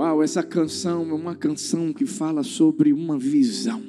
Uau, 0.00 0.22
essa 0.22 0.42
canção 0.42 1.10
é 1.10 1.12
uma 1.12 1.36
canção 1.36 1.92
que 1.92 2.06
fala 2.06 2.42
sobre 2.42 2.90
uma 2.90 3.18
visão. 3.18 3.82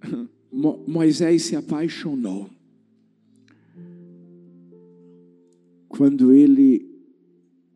Mo 0.52 0.84
Moisés 0.86 1.42
se 1.42 1.56
apaixonou 1.56 2.48
quando 5.88 6.32
ele 6.32 6.88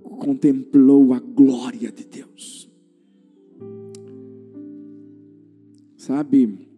contemplou 0.01 1.13
a 1.13 1.19
glória 1.19 1.91
de 1.91 2.05
Deus. 2.05 2.71
Sabe, 5.97 6.69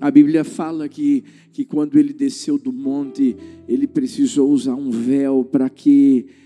a 0.00 0.08
Bíblia 0.08 0.44
fala 0.44 0.88
que, 0.88 1.24
que 1.52 1.64
quando 1.64 1.98
ele 1.98 2.12
desceu 2.12 2.56
do 2.56 2.72
monte, 2.72 3.36
ele 3.66 3.88
precisou 3.88 4.52
usar 4.52 4.76
um 4.76 4.92
véu 4.92 5.44
para 5.44 5.68
que 5.68 6.45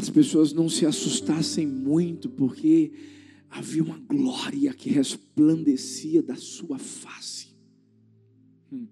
as 0.00 0.08
pessoas 0.08 0.54
não 0.54 0.66
se 0.66 0.86
assustassem 0.86 1.66
muito, 1.66 2.30
porque 2.30 2.90
havia 3.50 3.82
uma 3.82 3.98
glória 3.98 4.72
que 4.72 4.88
resplandecia 4.88 6.22
da 6.22 6.36
sua 6.36 6.78
face. 6.78 7.54
Hum. 8.72 8.86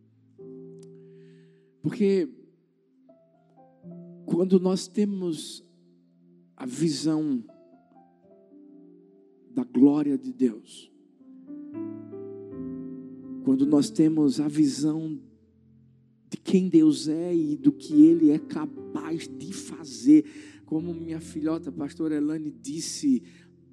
Porque 1.81 2.29
quando 4.27 4.61
nós 4.61 4.87
temos 4.87 5.65
a 6.55 6.67
visão 6.67 7.43
da 9.51 9.65
glória 9.65 10.19
de 10.19 10.31
Deus, 10.31 10.93
quando 13.45 13.65
nós 13.65 13.89
temos 13.89 14.41
a 14.41 14.47
visão 14.47 15.19
de 16.29 16.37
quem 16.37 16.69
Deus 16.69 17.09
é 17.09 17.35
e 17.35 17.57
do 17.57 17.73
que 17.73 17.95
Ele 17.95 18.31
é 18.31 18.39
capaz 18.39 19.27
de 19.27 19.55
fazer, 19.55 20.27
como 20.69 20.93
minha 20.93 21.19
filhota, 21.19 21.73
pastora 21.73 22.17
Elane, 22.17 22.51
disse, 22.51 23.23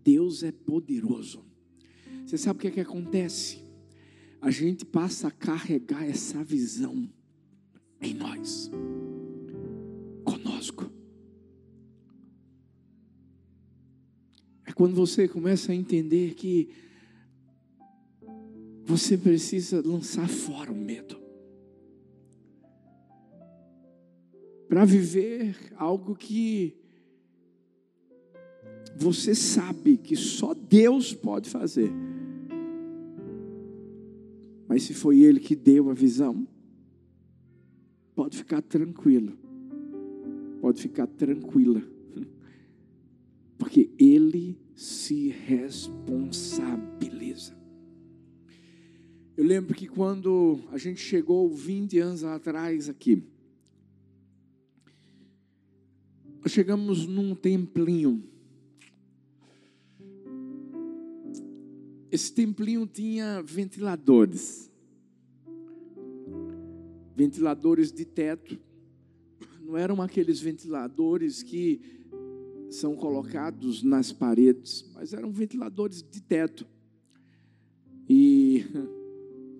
Deus 0.01 0.43
é 0.43 0.51
poderoso. 0.53 1.45
Você 2.25 2.37
sabe 2.37 2.57
o 2.57 2.61
que, 2.61 2.67
é 2.69 2.71
que 2.71 2.79
acontece? 2.79 3.61
A 4.39 4.49
gente 4.49 4.85
passa 4.85 5.27
a 5.27 5.31
carregar 5.31 6.05
essa 6.05 6.41
visão 6.41 7.09
em 7.99 8.13
nós, 8.13 8.71
conosco. 10.23 10.89
É 14.65 14.71
quando 14.71 14.95
você 14.95 15.27
começa 15.27 15.73
a 15.73 15.75
entender 15.75 16.33
que 16.35 16.69
você 18.85 19.17
precisa 19.17 19.85
lançar 19.85 20.29
fora 20.29 20.71
o 20.71 20.75
medo. 20.75 21.19
Para 24.69 24.85
viver 24.85 25.57
algo 25.75 26.15
que 26.15 26.84
você 28.95 29.35
sabe 29.35 29.97
que 29.97 30.15
só 30.15 30.53
Deus 30.53 31.13
pode 31.13 31.49
fazer. 31.49 31.91
Mas 34.67 34.83
se 34.83 34.93
foi 34.93 35.19
Ele 35.19 35.39
que 35.39 35.55
deu 35.55 35.89
a 35.89 35.93
visão, 35.93 36.45
pode 38.15 38.37
ficar 38.37 38.61
tranquilo. 38.61 39.33
Pode 40.61 40.81
ficar 40.81 41.07
tranquila. 41.07 41.81
Porque 43.57 43.89
Ele 43.99 44.57
se 44.75 45.29
responsabiliza. 45.29 47.55
Eu 49.37 49.43
lembro 49.43 49.75
que 49.75 49.87
quando 49.87 50.61
a 50.71 50.77
gente 50.77 51.01
chegou 51.01 51.49
20 51.49 51.99
anos 51.99 52.23
atrás 52.23 52.87
aqui, 52.87 53.21
chegamos 56.47 57.05
num 57.05 57.35
templinho. 57.35 58.23
Esse 62.11 62.31
templinho 62.33 62.85
tinha 62.85 63.41
ventiladores. 63.41 64.71
Ventiladores 67.15 67.91
de 67.91 68.05
teto. 68.05 68.59
Não 69.61 69.75
eram 69.75 70.01
aqueles 70.01 70.39
ventiladores 70.39 71.41
que 71.41 71.81
são 72.69 72.95
colocados 72.95 73.81
nas 73.83 74.11
paredes, 74.11 74.89
mas 74.93 75.13
eram 75.13 75.31
ventiladores 75.31 76.03
de 76.03 76.21
teto. 76.21 76.67
E 78.07 78.63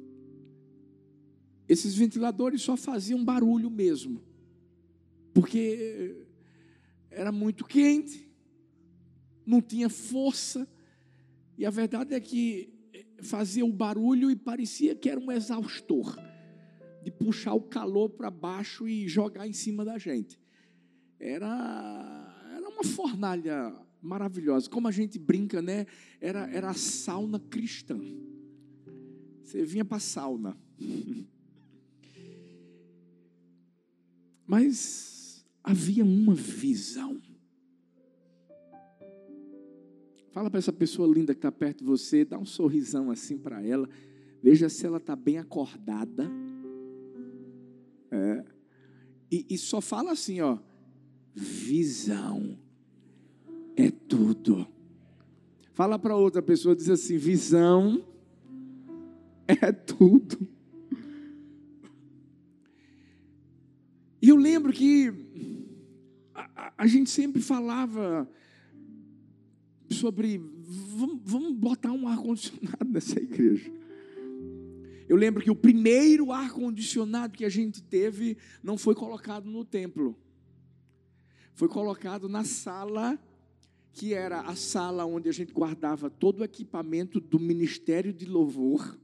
esses 1.67 1.95
ventiladores 1.95 2.61
só 2.61 2.77
faziam 2.77 3.23
barulho 3.23 3.71
mesmo, 3.71 4.21
porque 5.33 6.27
era 7.09 7.31
muito 7.31 7.65
quente, 7.65 8.29
não 9.45 9.61
tinha 9.61 9.89
força, 9.89 10.67
e 11.57 11.65
a 11.65 11.69
verdade 11.69 12.13
é 12.13 12.19
que 12.19 12.73
fazia 13.21 13.65
o 13.65 13.71
barulho 13.71 14.29
e 14.29 14.35
parecia 14.35 14.95
que 14.95 15.09
era 15.09 15.19
um 15.19 15.31
exaustor 15.31 16.17
de 17.03 17.11
puxar 17.11 17.53
o 17.53 17.61
calor 17.61 18.09
para 18.09 18.31
baixo 18.31 18.87
e 18.87 19.07
jogar 19.07 19.47
em 19.47 19.53
cima 19.53 19.85
da 19.85 19.97
gente. 19.97 20.39
Era, 21.19 22.51
era 22.51 22.67
uma 22.67 22.83
fornalha 22.83 23.73
maravilhosa. 24.01 24.69
Como 24.69 24.87
a 24.87 24.91
gente 24.91 25.17
brinca, 25.19 25.61
né? 25.61 25.85
Era, 26.19 26.49
era 26.51 26.69
a 26.69 26.73
sauna 26.73 27.39
cristã. 27.39 27.99
Você 29.43 29.63
vinha 29.63 29.85
para 29.85 29.97
a 29.97 30.01
sauna. 30.01 30.57
Mas 34.47 35.45
havia 35.63 36.03
uma 36.03 36.35
visão. 36.35 37.21
Fala 40.35 40.49
para 40.49 40.57
essa 40.57 40.73
pessoa 40.73 41.07
linda 41.07 41.33
que 41.33 41.37
está 41.37 41.49
perto 41.49 41.77
de 41.77 41.85
você, 41.85 42.25
dá 42.25 42.37
um 42.37 42.43
sorrisão 42.43 43.09
assim 43.09 43.37
para 43.37 43.65
ela. 43.65 43.87
Veja 44.43 44.67
se 44.67 44.85
ela 44.85 44.97
está 44.97 45.15
bem 45.15 45.37
acordada. 45.37 46.29
É. 48.11 48.43
E, 49.31 49.45
e 49.51 49.57
só 49.57 49.79
fala 49.79 50.11
assim, 50.11 50.41
ó. 50.41 50.57
Visão 51.33 52.59
é 53.77 53.89
tudo. 53.89 54.67
Fala 55.71 55.97
para 55.97 56.17
outra 56.17 56.41
pessoa, 56.41 56.75
diz 56.75 56.89
assim: 56.89 57.15
visão 57.15 58.05
é 59.47 59.71
tudo. 59.71 60.45
E 64.21 64.27
eu 64.27 64.35
lembro 64.35 64.73
que 64.73 65.13
a, 66.33 66.73
a 66.79 66.87
gente 66.87 67.09
sempre 67.09 67.41
falava 67.41 68.29
sobre 69.89 70.37
vamos, 70.37 71.53
botar 71.53 71.91
um 71.91 72.07
ar-condicionado 72.07 72.85
nessa 72.89 73.19
igreja. 73.19 73.71
Eu 75.07 75.15
lembro 75.15 75.43
que 75.43 75.51
o 75.51 75.55
primeiro 75.55 76.31
ar-condicionado 76.31 77.37
que 77.37 77.45
a 77.45 77.49
gente 77.49 77.81
teve 77.83 78.37
não 78.63 78.77
foi 78.77 78.95
colocado 78.95 79.49
no 79.49 79.63
templo, 79.63 80.17
foi 81.53 81.67
colocado 81.67 82.27
na 82.27 82.43
sala, 82.43 83.19
que 83.93 84.13
era 84.13 84.41
a 84.41 84.55
sala 84.55 85.05
onde 85.05 85.29
a 85.29 85.31
gente 85.31 85.53
guardava 85.53 86.09
todo 86.09 86.41
o 86.41 86.43
equipamento 86.43 87.19
do 87.19 87.39
ministério 87.39 88.11
de 88.11 88.25
louvor. 88.25 88.99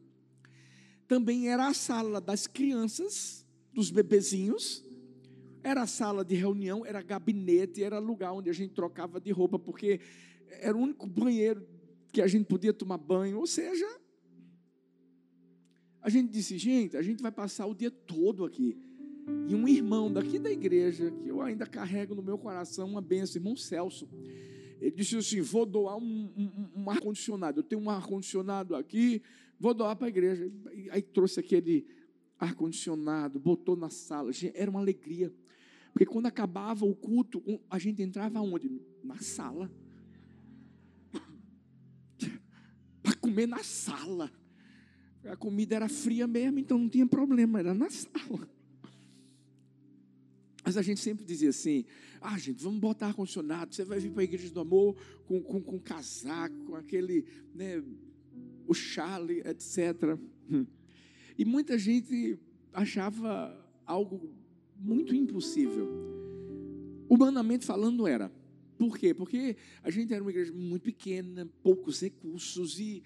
Também 1.07 1.49
era 1.49 1.67
a 1.67 1.73
sala 1.73 2.19
das 2.19 2.47
crianças, 2.47 3.45
dos 3.71 3.91
bebezinhos, 3.91 4.83
era 5.63 5.85
sala 5.85 6.23
de 6.23 6.35
reunião, 6.35 6.85
era 6.85 7.01
gabinete, 7.01 7.83
era 7.83 7.99
lugar 7.99 8.33
onde 8.33 8.49
a 8.49 8.53
gente 8.53 8.73
trocava 8.73 9.19
de 9.19 9.31
roupa, 9.31 9.59
porque 9.59 9.99
era 10.59 10.75
o 10.75 10.81
único 10.81 11.07
banheiro 11.07 11.65
que 12.11 12.21
a 12.21 12.27
gente 12.27 12.45
podia 12.45 12.73
tomar 12.73 12.97
banho. 12.97 13.39
Ou 13.39 13.47
seja, 13.47 13.87
a 16.01 16.09
gente 16.09 16.31
disse, 16.31 16.57
gente, 16.57 16.97
a 16.97 17.01
gente 17.01 17.21
vai 17.21 17.31
passar 17.31 17.65
o 17.67 17.75
dia 17.75 17.91
todo 17.91 18.43
aqui. 18.43 18.77
E 19.47 19.55
um 19.55 19.67
irmão 19.67 20.11
daqui 20.11 20.39
da 20.39 20.51
igreja, 20.51 21.11
que 21.11 21.29
eu 21.29 21.41
ainda 21.41 21.65
carrego 21.65 22.15
no 22.15 22.23
meu 22.23 22.37
coração 22.37 22.87
uma 22.87 23.01
benção, 23.01 23.39
irmão 23.39 23.55
Celso, 23.55 24.09
ele 24.79 24.91
disse 24.91 25.15
assim: 25.15 25.41
vou 25.41 25.65
doar 25.65 25.95
um, 25.97 26.31
um, 26.35 26.81
um 26.81 26.89
ar-condicionado. 26.89 27.59
Eu 27.59 27.63
tenho 27.63 27.81
um 27.81 27.89
ar-condicionado 27.89 28.75
aqui, 28.75 29.21
vou 29.59 29.73
doar 29.73 29.95
para 29.95 30.07
a 30.07 30.09
igreja. 30.09 30.51
Aí 30.89 31.03
trouxe 31.03 31.39
aquele 31.39 31.85
ar-condicionado, 32.39 33.39
botou 33.39 33.75
na 33.75 33.91
sala. 33.91 34.31
Era 34.55 34.71
uma 34.71 34.79
alegria. 34.79 35.31
Porque 35.91 36.05
quando 36.05 36.25
acabava 36.25 36.85
o 36.85 36.95
culto, 36.95 37.43
a 37.69 37.77
gente 37.77 38.01
entrava 38.01 38.39
onde? 38.41 38.81
Na 39.03 39.17
sala. 39.17 39.71
Para 43.03 43.15
comer 43.15 43.47
na 43.47 43.63
sala. 43.63 44.31
A 45.25 45.35
comida 45.35 45.75
era 45.75 45.87
fria 45.87 46.25
mesmo, 46.27 46.59
então 46.59 46.79
não 46.79 46.89
tinha 46.89 47.05
problema, 47.05 47.59
era 47.59 47.73
na 47.73 47.89
sala. 47.89 48.49
Mas 50.63 50.77
a 50.77 50.81
gente 50.81 50.99
sempre 50.99 51.25
dizia 51.25 51.49
assim: 51.49 51.85
ah, 52.19 52.37
gente, 52.37 52.63
vamos 52.63 52.79
botar 52.79 53.07
ar-condicionado. 53.07 53.73
Você 53.73 53.83
vai 53.83 53.99
vir 53.99 54.11
para 54.11 54.21
a 54.21 54.23
igreja 54.23 54.53
do 54.53 54.59
amor 54.59 54.95
com, 55.25 55.41
com, 55.41 55.61
com 55.61 55.79
casaco, 55.79 56.55
com 56.65 56.75
aquele, 56.75 57.25
né, 57.53 57.83
o 58.67 58.73
chale, 58.73 59.41
etc. 59.45 60.17
E 61.37 61.45
muita 61.45 61.75
gente 61.79 62.37
achava 62.73 63.57
algo 63.85 64.31
muito 64.81 65.15
impossível. 65.15 65.87
Humanamente 67.09 67.65
falando, 67.65 68.07
era. 68.07 68.31
Por 68.77 68.97
quê? 68.97 69.13
Porque 69.13 69.55
a 69.83 69.91
gente 69.91 70.13
era 70.13 70.23
uma 70.23 70.31
igreja 70.31 70.51
muito 70.51 70.83
pequena, 70.83 71.47
poucos 71.61 72.01
recursos 72.01 72.79
e. 72.79 73.03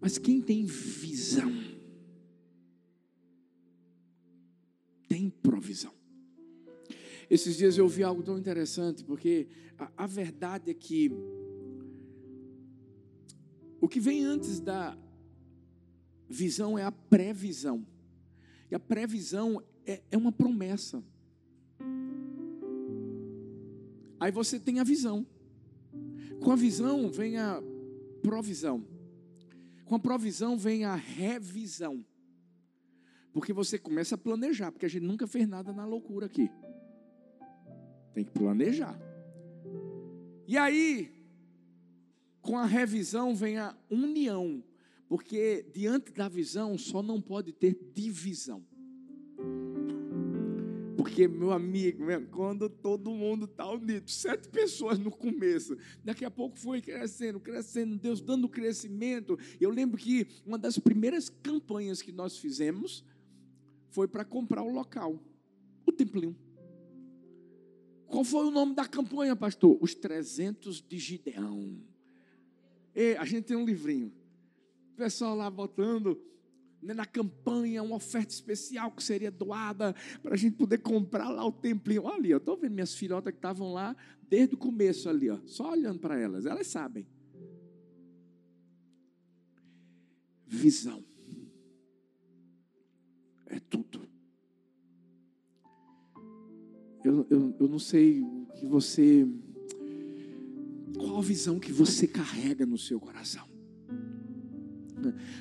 Mas 0.00 0.18
quem 0.18 0.40
tem 0.40 0.64
visão 0.64 1.52
tem 5.08 5.30
provisão. 5.30 5.92
Esses 7.30 7.56
dias 7.56 7.78
eu 7.78 7.84
ouvi 7.84 8.02
algo 8.02 8.22
tão 8.22 8.38
interessante, 8.38 9.04
porque 9.04 9.46
a, 9.78 10.04
a 10.04 10.06
verdade 10.06 10.70
é 10.70 10.74
que 10.74 11.10
o 13.80 13.88
que 13.88 14.00
vem 14.00 14.24
antes 14.24 14.60
da 14.60 14.96
visão 16.28 16.78
é 16.78 16.82
a 16.82 16.92
previsão. 16.92 17.86
A 18.74 18.80
previsão 18.80 19.62
é, 19.86 20.02
é 20.10 20.16
uma 20.16 20.32
promessa. 20.32 21.02
Aí 24.18 24.32
você 24.32 24.58
tem 24.58 24.80
a 24.80 24.84
visão. 24.84 25.26
Com 26.42 26.50
a 26.50 26.56
visão 26.56 27.10
vem 27.10 27.36
a 27.38 27.62
provisão. 28.22 28.84
Com 29.84 29.94
a 29.94 29.98
provisão 29.98 30.56
vem 30.56 30.84
a 30.84 30.94
revisão. 30.94 32.04
Porque 33.32 33.52
você 33.52 33.78
começa 33.78 34.14
a 34.14 34.18
planejar, 34.18 34.72
porque 34.72 34.86
a 34.86 34.88
gente 34.88 35.04
nunca 35.04 35.26
fez 35.26 35.46
nada 35.46 35.72
na 35.72 35.84
loucura 35.84 36.26
aqui. 36.26 36.50
Tem 38.12 38.24
que 38.24 38.30
planejar. 38.30 38.98
E 40.46 40.56
aí, 40.56 41.12
com 42.40 42.56
a 42.56 42.64
revisão 42.64 43.34
vem 43.34 43.58
a 43.58 43.76
união, 43.90 44.62
porque 45.08 45.64
diante 45.72 46.12
da 46.12 46.28
visão 46.28 46.76
só 46.78 47.02
não 47.02 47.20
pode 47.20 47.52
ter 47.52 47.78
divisão. 47.92 48.64
Porque, 50.96 51.28
meu 51.28 51.52
amigo, 51.52 52.02
quando 52.30 52.68
todo 52.68 53.10
mundo 53.10 53.44
está 53.44 53.70
unido, 53.70 54.10
sete 54.10 54.48
pessoas 54.48 54.98
no 54.98 55.10
começo, 55.10 55.76
daqui 56.02 56.24
a 56.24 56.30
pouco 56.30 56.58
foi 56.58 56.80
crescendo, 56.80 57.38
crescendo, 57.38 57.98
Deus 57.98 58.22
dando 58.22 58.48
crescimento. 58.48 59.38
Eu 59.60 59.70
lembro 59.70 59.98
que 59.98 60.26
uma 60.46 60.56
das 60.56 60.78
primeiras 60.78 61.28
campanhas 61.28 62.00
que 62.00 62.10
nós 62.10 62.38
fizemos 62.38 63.04
foi 63.90 64.08
para 64.08 64.24
comprar 64.24 64.62
o 64.62 64.72
local, 64.72 65.22
o 65.86 65.92
templinho. 65.92 66.34
Qual 68.06 68.24
foi 68.24 68.46
o 68.46 68.50
nome 68.50 68.74
da 68.74 68.86
campanha, 68.86 69.36
pastor? 69.36 69.76
Os 69.80 69.94
300 69.94 70.80
de 70.80 70.98
Gideão. 70.98 71.82
E 72.94 73.14
a 73.16 73.24
gente 73.24 73.44
tem 73.44 73.56
um 73.56 73.66
livrinho. 73.66 74.10
O 74.94 74.96
pessoal 74.96 75.34
lá 75.34 75.50
botando 75.50 76.16
né, 76.80 76.94
na 76.94 77.04
campanha 77.04 77.82
uma 77.82 77.96
oferta 77.96 78.32
especial 78.32 78.92
que 78.92 79.02
seria 79.02 79.28
doada 79.28 79.92
para 80.22 80.34
a 80.34 80.36
gente 80.36 80.54
poder 80.54 80.78
comprar 80.78 81.30
lá 81.30 81.44
o 81.44 81.50
templinho. 81.50 82.04
Olha 82.04 82.14
ali, 82.14 82.30
eu 82.30 82.38
estou 82.38 82.56
vendo 82.56 82.74
minhas 82.74 82.94
filhotas 82.94 83.32
que 83.32 83.38
estavam 83.38 83.72
lá 83.72 83.96
desde 84.30 84.54
o 84.54 84.58
começo 84.58 85.08
ali, 85.08 85.28
ó, 85.28 85.38
só 85.46 85.72
olhando 85.72 85.98
para 85.98 86.16
elas. 86.16 86.46
Elas 86.46 86.68
sabem. 86.68 87.08
Visão. 90.46 91.04
É 93.46 93.58
tudo. 93.58 94.08
Eu, 97.04 97.26
eu, 97.28 97.56
eu 97.58 97.68
não 97.68 97.80
sei 97.80 98.22
o 98.22 98.46
que 98.54 98.64
você. 98.64 99.26
Qual 100.96 101.18
a 101.18 101.22
visão 101.22 101.58
que 101.58 101.72
você 101.72 102.06
carrega 102.06 102.64
no 102.64 102.78
seu 102.78 103.00
coração? 103.00 103.53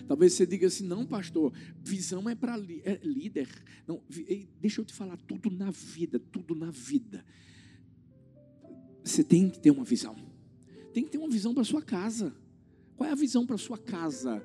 Talvez 0.07 0.33
você 0.33 0.45
diga 0.45 0.67
assim: 0.67 0.85
não, 0.85 1.05
pastor, 1.05 1.53
visão 1.81 2.29
é 2.29 2.35
para 2.35 2.57
é 2.83 2.99
líder. 3.03 3.47
Não, 3.87 4.01
deixa 4.59 4.81
eu 4.81 4.85
te 4.85 4.93
falar, 4.93 5.17
tudo 5.17 5.49
na 5.51 5.71
vida, 5.71 6.19
tudo 6.19 6.55
na 6.55 6.71
vida. 6.71 7.23
Você 9.03 9.23
tem 9.23 9.49
que 9.49 9.59
ter 9.59 9.71
uma 9.71 9.83
visão. 9.83 10.15
Tem 10.93 11.03
que 11.03 11.11
ter 11.11 11.17
uma 11.17 11.29
visão 11.29 11.53
para 11.53 11.63
sua 11.63 11.81
casa. 11.81 12.35
Qual 12.95 13.09
é 13.09 13.11
a 13.11 13.15
visão 13.15 13.45
para 13.45 13.57
sua 13.57 13.77
casa? 13.77 14.43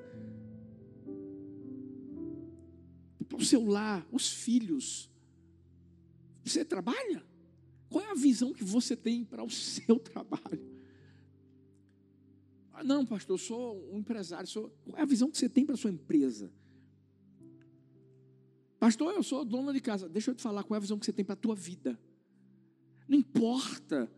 Para 3.27 3.37
o 3.37 3.45
seu 3.45 3.65
lar, 3.65 4.05
os 4.11 4.29
filhos. 4.29 5.09
Você 6.43 6.65
trabalha? 6.65 7.23
Qual 7.89 8.03
é 8.03 8.11
a 8.11 8.15
visão 8.15 8.53
que 8.53 8.63
você 8.63 8.95
tem 8.95 9.23
para 9.23 9.43
o 9.43 9.49
seu 9.51 9.99
trabalho? 9.99 10.78
Ah, 12.79 12.83
não, 12.83 13.05
pastor, 13.05 13.33
eu 13.33 13.37
sou 13.37 13.93
um 13.93 13.97
empresário. 13.97 14.47
Sou... 14.47 14.69
Qual 14.85 14.97
é 14.97 15.01
a 15.01 15.05
visão 15.05 15.29
que 15.29 15.37
você 15.37 15.49
tem 15.49 15.65
para 15.65 15.75
sua 15.75 15.91
empresa? 15.91 16.49
Pastor, 18.79 19.13
eu 19.13 19.21
sou 19.21 19.43
dona 19.43 19.73
de 19.73 19.81
casa. 19.81 20.07
Deixa 20.07 20.31
eu 20.31 20.35
te 20.35 20.41
falar 20.41 20.63
qual 20.63 20.75
é 20.75 20.77
a 20.77 20.79
visão 20.79 20.97
que 20.97 21.05
você 21.05 21.11
tem 21.11 21.25
para 21.25 21.33
a 21.33 21.37
tua 21.37 21.55
vida. 21.55 21.99
Não 23.05 23.17
importa. 23.17 24.09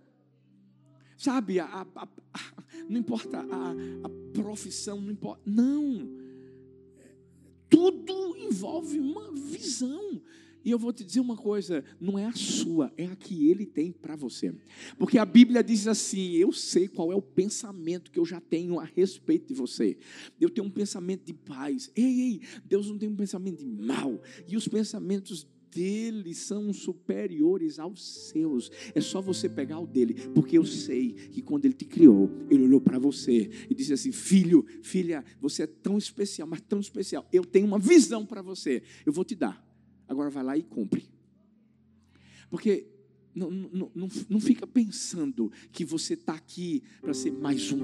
Sabe, 1.18 1.60
a, 1.60 1.66
a, 1.66 1.88
a, 2.04 2.08
não 2.88 3.00
importa 3.00 3.40
a, 3.40 4.10
profissão, 4.32 5.02
não 5.02 5.12
importa. 5.12 5.42
Não. 5.44 6.08
Tudo 7.68 8.38
envolve 8.38 9.00
uma 9.00 9.32
visão. 9.32 10.22
E 10.64 10.72
eu 10.72 10.78
vou 10.78 10.94
te 10.94 11.04
dizer 11.04 11.20
uma 11.20 11.36
coisa: 11.36 11.84
não 12.00 12.18
é 12.18 12.26
a 12.26 12.34
sua, 12.34 12.92
é 12.98 13.06
a 13.06 13.16
que 13.16 13.50
ele 13.50 13.66
tem 13.66 13.92
para 13.92 14.16
você. 14.16 14.54
Porque 14.98 15.18
a 15.18 15.26
Bíblia 15.26 15.64
diz 15.64 15.88
assim: 15.88 16.34
eu 16.34 16.52
sei 16.52 16.88
qual 16.88 17.12
é 17.12 17.16
o 17.16 17.22
pensamento 17.22 18.12
que 18.12 18.20
eu 18.20 18.26
já 18.26 18.40
tenho 18.40 18.80
a 18.80 18.84
respeito 18.84 19.48
de 19.48 19.54
você. 19.54 19.98
Eu 20.40 20.50
tenho 20.50 20.68
um 20.68 20.72
pensamento 20.72 21.26
de 21.26 21.34
paz. 21.34 21.92
Ei, 21.96 22.22
ei, 22.22 22.42
Deus 22.66 22.90
não 22.90 22.98
tem 22.98 23.10
um 23.10 23.16
pensamento 23.16 23.60
de 23.60 23.66
mal. 23.66 24.22
E 24.48 24.56
os 24.56 24.68
pensamentos 24.68 25.48
dele 25.74 26.34
são 26.34 26.72
superiores 26.74 27.80
aos 27.80 28.04
seus. 28.30 28.70
É 28.94 29.02
só 29.02 29.22
você 29.22 29.48
pegar 29.50 29.80
o 29.80 29.88
dele, 29.88 30.14
porque 30.34 30.58
eu 30.58 30.66
sei 30.66 31.12
que 31.14 31.42
quando 31.42 31.66
ele 31.66 31.74
te 31.74 31.86
criou, 31.86 32.30
ele 32.50 32.64
olhou 32.64 32.82
para 32.82 33.00
você 33.00 33.50
e 33.70 33.74
disse 33.74 33.94
assim: 33.94 34.12
Filho, 34.12 34.66
filha, 34.84 35.24
você 35.40 35.64
é 35.64 35.68
tão 35.68 35.98
especial, 35.98 36.48
mas 36.48 36.62
tão 36.62 36.80
especial. 36.80 37.28
Eu 37.32 37.44
tenho 37.46 37.66
uma 37.66 37.80
visão 37.80 38.26
para 38.26 38.42
você. 38.42 38.84
Eu 39.06 39.14
vou 39.14 39.24
te 39.24 39.36
dar. 39.36 39.71
Agora 40.12 40.30
vai 40.30 40.44
lá 40.44 40.58
e 40.58 40.62
cumpre. 40.62 41.06
Porque 42.50 42.86
não, 43.34 43.50
não, 43.50 43.92
não, 43.96 44.10
não 44.30 44.42
fica 44.42 44.68
pensando 44.68 45.50
que 45.72 45.86
você 45.86 46.16
está 46.16 46.34
aqui 46.34 46.84
para 47.00 47.14
ser 47.14 47.32
mais 47.32 47.72
um. 47.72 47.80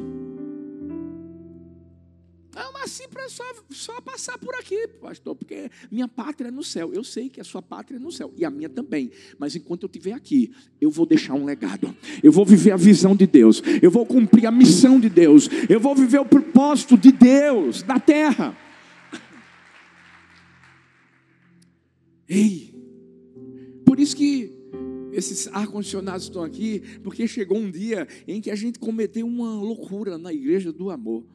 Mas 2.53 2.83
assim 2.83 3.07
para 3.07 3.29
só, 3.29 3.45
só 3.69 4.01
passar 4.01 4.38
por 4.38 4.53
aqui, 4.56 4.89
pastor, 5.01 5.35
porque 5.35 5.71
minha 5.89 6.07
pátria 6.07 6.50
é 6.50 6.51
no 6.51 6.63
céu. 6.63 6.94
Eu 6.94 7.01
sei 7.01 7.29
que 7.29 7.39
a 7.39 7.45
sua 7.45 7.62
pátria 7.62 7.95
é 7.95 8.00
no 8.00 8.12
céu 8.12 8.33
e 8.35 8.44
a 8.44 8.50
minha 8.50 8.68
também. 8.68 9.09
Mas 9.39 9.56
enquanto 9.56 9.83
eu 9.83 9.88
estiver 9.88 10.12
aqui, 10.12 10.51
eu 10.81 10.91
vou 10.91 11.06
deixar 11.06 11.33
um 11.33 11.45
legado. 11.45 11.95
Eu 12.21 12.31
vou 12.33 12.45
viver 12.45 12.71
a 12.71 12.78
visão 12.78 13.16
de 13.16 13.25
Deus. 13.25 13.61
Eu 13.81 13.90
vou 13.90 14.06
cumprir 14.06 14.45
a 14.47 14.51
missão 14.51 14.99
de 14.99 15.09
Deus. 15.09 15.47
Eu 15.69 15.80
vou 15.80 15.95
viver 15.95 16.19
o 16.19 16.25
propósito 16.25 16.97
de 16.97 17.09
Deus 17.09 17.83
na 17.83 18.01
terra. 18.01 18.67
Ei, 22.27 22.73
por 23.85 23.99
isso 23.99 24.15
que 24.15 24.51
esses 25.13 25.47
ar-condicionados 25.47 26.23
estão 26.23 26.43
aqui, 26.43 26.81
porque 27.01 27.27
chegou 27.27 27.57
um 27.57 27.71
dia 27.71 28.07
em 28.27 28.41
que 28.41 28.51
a 28.51 28.55
gente 28.55 28.77
cometeu 28.77 29.25
uma 29.25 29.55
loucura 29.55 30.17
na 30.17 30.33
igreja 30.33 30.71
do 30.71 30.89
amor, 30.89 31.25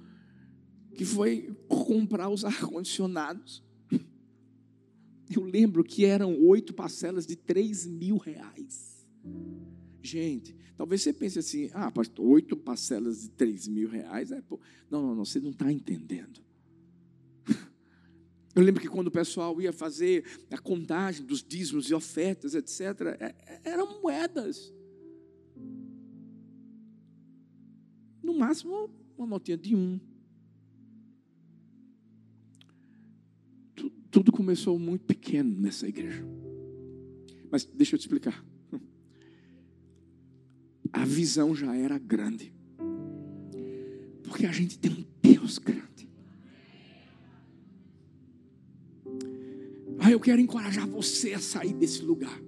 que 0.95 1.05
foi 1.05 1.51
comprar 1.67 2.29
os 2.29 2.45
ar-condicionados. 2.45 3.65
Eu 5.35 5.45
lembro 5.45 5.83
que 5.83 6.05
eram 6.05 6.39
oito 6.45 6.75
parcelas 6.75 7.27
de 7.27 7.37
três 7.37 7.87
mil 7.87 8.19
reais. 8.19 9.07
Gente, 10.03 10.55
talvez 10.77 11.01
você 11.01 11.13
pense 11.13 11.39
assim, 11.39 11.71
ah, 11.73 11.91
pastor, 11.91 12.27
oito 12.27 12.57
parcelas 12.57 13.23
de 13.23 13.31
três 13.31 13.67
mil 13.67 13.89
reais 13.89 14.31
é 14.31 14.43
Não, 14.91 15.03
não, 15.03 15.15
não, 15.15 15.25
você 15.25 15.41
não 15.41 15.51
está 15.51 15.73
entendendo. 15.73 16.41
Eu 18.55 18.63
lembro 18.63 18.81
que 18.81 18.89
quando 18.89 19.07
o 19.07 19.11
pessoal 19.11 19.61
ia 19.63 19.73
fazer 19.73 20.25
a 20.51 20.59
contagem 20.59 21.25
dos 21.25 21.43
dízimos 21.43 21.89
e 21.89 21.95
ofertas, 21.95 22.55
etc., 22.55 22.81
é, 23.19 23.35
é, 23.47 23.61
eram 23.65 24.01
moedas. 24.03 24.73
No 28.23 28.35
máximo, 28.35 28.91
uma 29.17 29.27
notinha 29.27 29.57
de 29.57 29.75
um. 29.75 29.99
Tudo 34.11 34.31
começou 34.31 34.79
muito 34.79 35.07
pequeno 35.07 35.59
nessa 35.59 35.89
igreja. 35.89 36.23
Mas 37.51 37.65
deixa 37.65 37.95
eu 37.95 37.99
te 37.99 38.03
explicar. 38.03 38.45
A 40.93 41.07
visão 41.07 41.55
já 41.55 41.75
era 41.75 41.99
grande. 41.99 42.55
Porque 44.23 44.45
a 44.45 44.53
gente 44.53 44.79
tem 44.79 44.91
um 44.91 45.05
Deus 45.23 45.59
grande. 45.59 45.82
eu 50.13 50.21
quero 50.21 50.41
encorajar 50.41 50.87
você 50.87 51.35
a 51.35 51.41
sair 51.41 51.73
desse 51.73 52.03
lugar, 52.03 52.41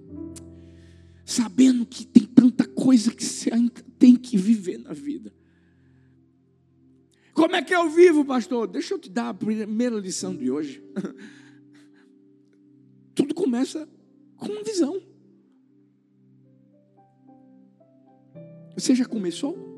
sabendo 1.25 1.85
que 1.85 2.05
tem 2.05 2.23
tanta 2.23 2.67
coisa 2.67 3.11
que 3.11 3.23
você 3.23 3.53
ainda 3.53 3.81
tem 3.97 4.15
que 4.15 4.37
viver 4.37 4.77
na 4.77 4.93
vida. 4.93 5.33
Como 7.33 7.55
é 7.55 7.61
que 7.61 7.75
eu 7.75 7.89
vivo, 7.89 8.23
pastor? 8.23 8.67
Deixa 8.67 8.93
eu 8.93 8.99
te 8.99 9.09
dar 9.09 9.29
a 9.29 9.33
primeira 9.33 9.97
lição 9.97 10.35
de 10.35 10.49
hoje. 10.49 10.81
Tudo 13.13 13.33
começa 13.33 13.87
com 14.37 14.47
uma 14.47 14.63
visão. 14.63 15.01
Você 18.73 18.95
já 18.95 19.05
começou? 19.05 19.74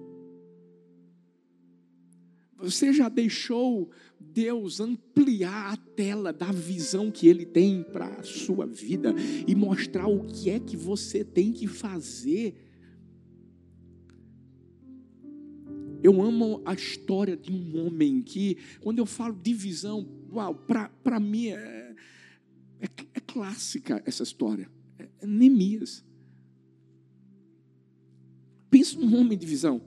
Você 2.60 2.92
já 2.92 3.08
deixou 3.08 3.92
Deus 4.20 4.80
ampliar 4.80 5.74
a 5.74 5.78
tela 5.78 6.34
da 6.34 6.52
visão 6.52 7.12
que 7.12 7.28
Ele 7.28 7.46
tem 7.46 7.84
para 7.84 8.08
a 8.08 8.24
sua 8.24 8.66
vida 8.66 9.14
e 9.48 9.54
mostrar 9.54 10.08
o 10.08 10.26
que 10.26 10.50
é 10.50 10.60
que 10.60 10.76
você 10.76 11.24
tem 11.24 11.52
que 11.52 11.68
fazer? 11.68 12.56
Eu 16.02 16.22
amo 16.22 16.62
a 16.66 16.74
história 16.74 17.36
de 17.36 17.52
um 17.52 17.86
homem 17.86 18.22
que, 18.22 18.58
quando 18.82 19.00
eu 19.00 19.06
falo 19.06 19.36
de 19.36 19.54
visão, 19.54 20.08
para 21.04 21.20
mim 21.20 21.48
é, 21.50 21.96
é, 22.80 22.86
é, 23.14 23.20
clássica 23.20 24.02
essa 24.06 24.24
história. 24.24 24.70
É, 24.98 25.08
é 25.22 25.28
Neemias. 25.28 26.04
Pensa 28.70 29.00
num 29.00 29.16
homem 29.16 29.38
de 29.38 29.46
visão 29.46 29.82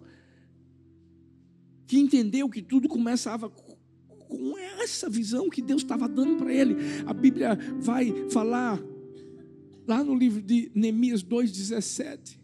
que 1.91 1.99
entendeu 1.99 2.49
que 2.49 2.63
tudo 2.63 2.89
começava 2.89 3.51
com 3.51 4.57
essa 4.81 5.11
visão 5.11 5.51
que 5.51 5.61
Deus 5.61 5.83
estava 5.83 6.09
dando 6.09 6.37
para 6.37 6.55
ele. 6.55 6.77
A 7.05 7.13
Bíblia 7.13 7.59
vai 7.81 8.31
falar 8.31 8.81
lá 9.89 10.05
no 10.05 10.15
livro 10.15 10.41
de 10.41 10.71
Neemias 10.73 11.21
2,17. 11.25 12.39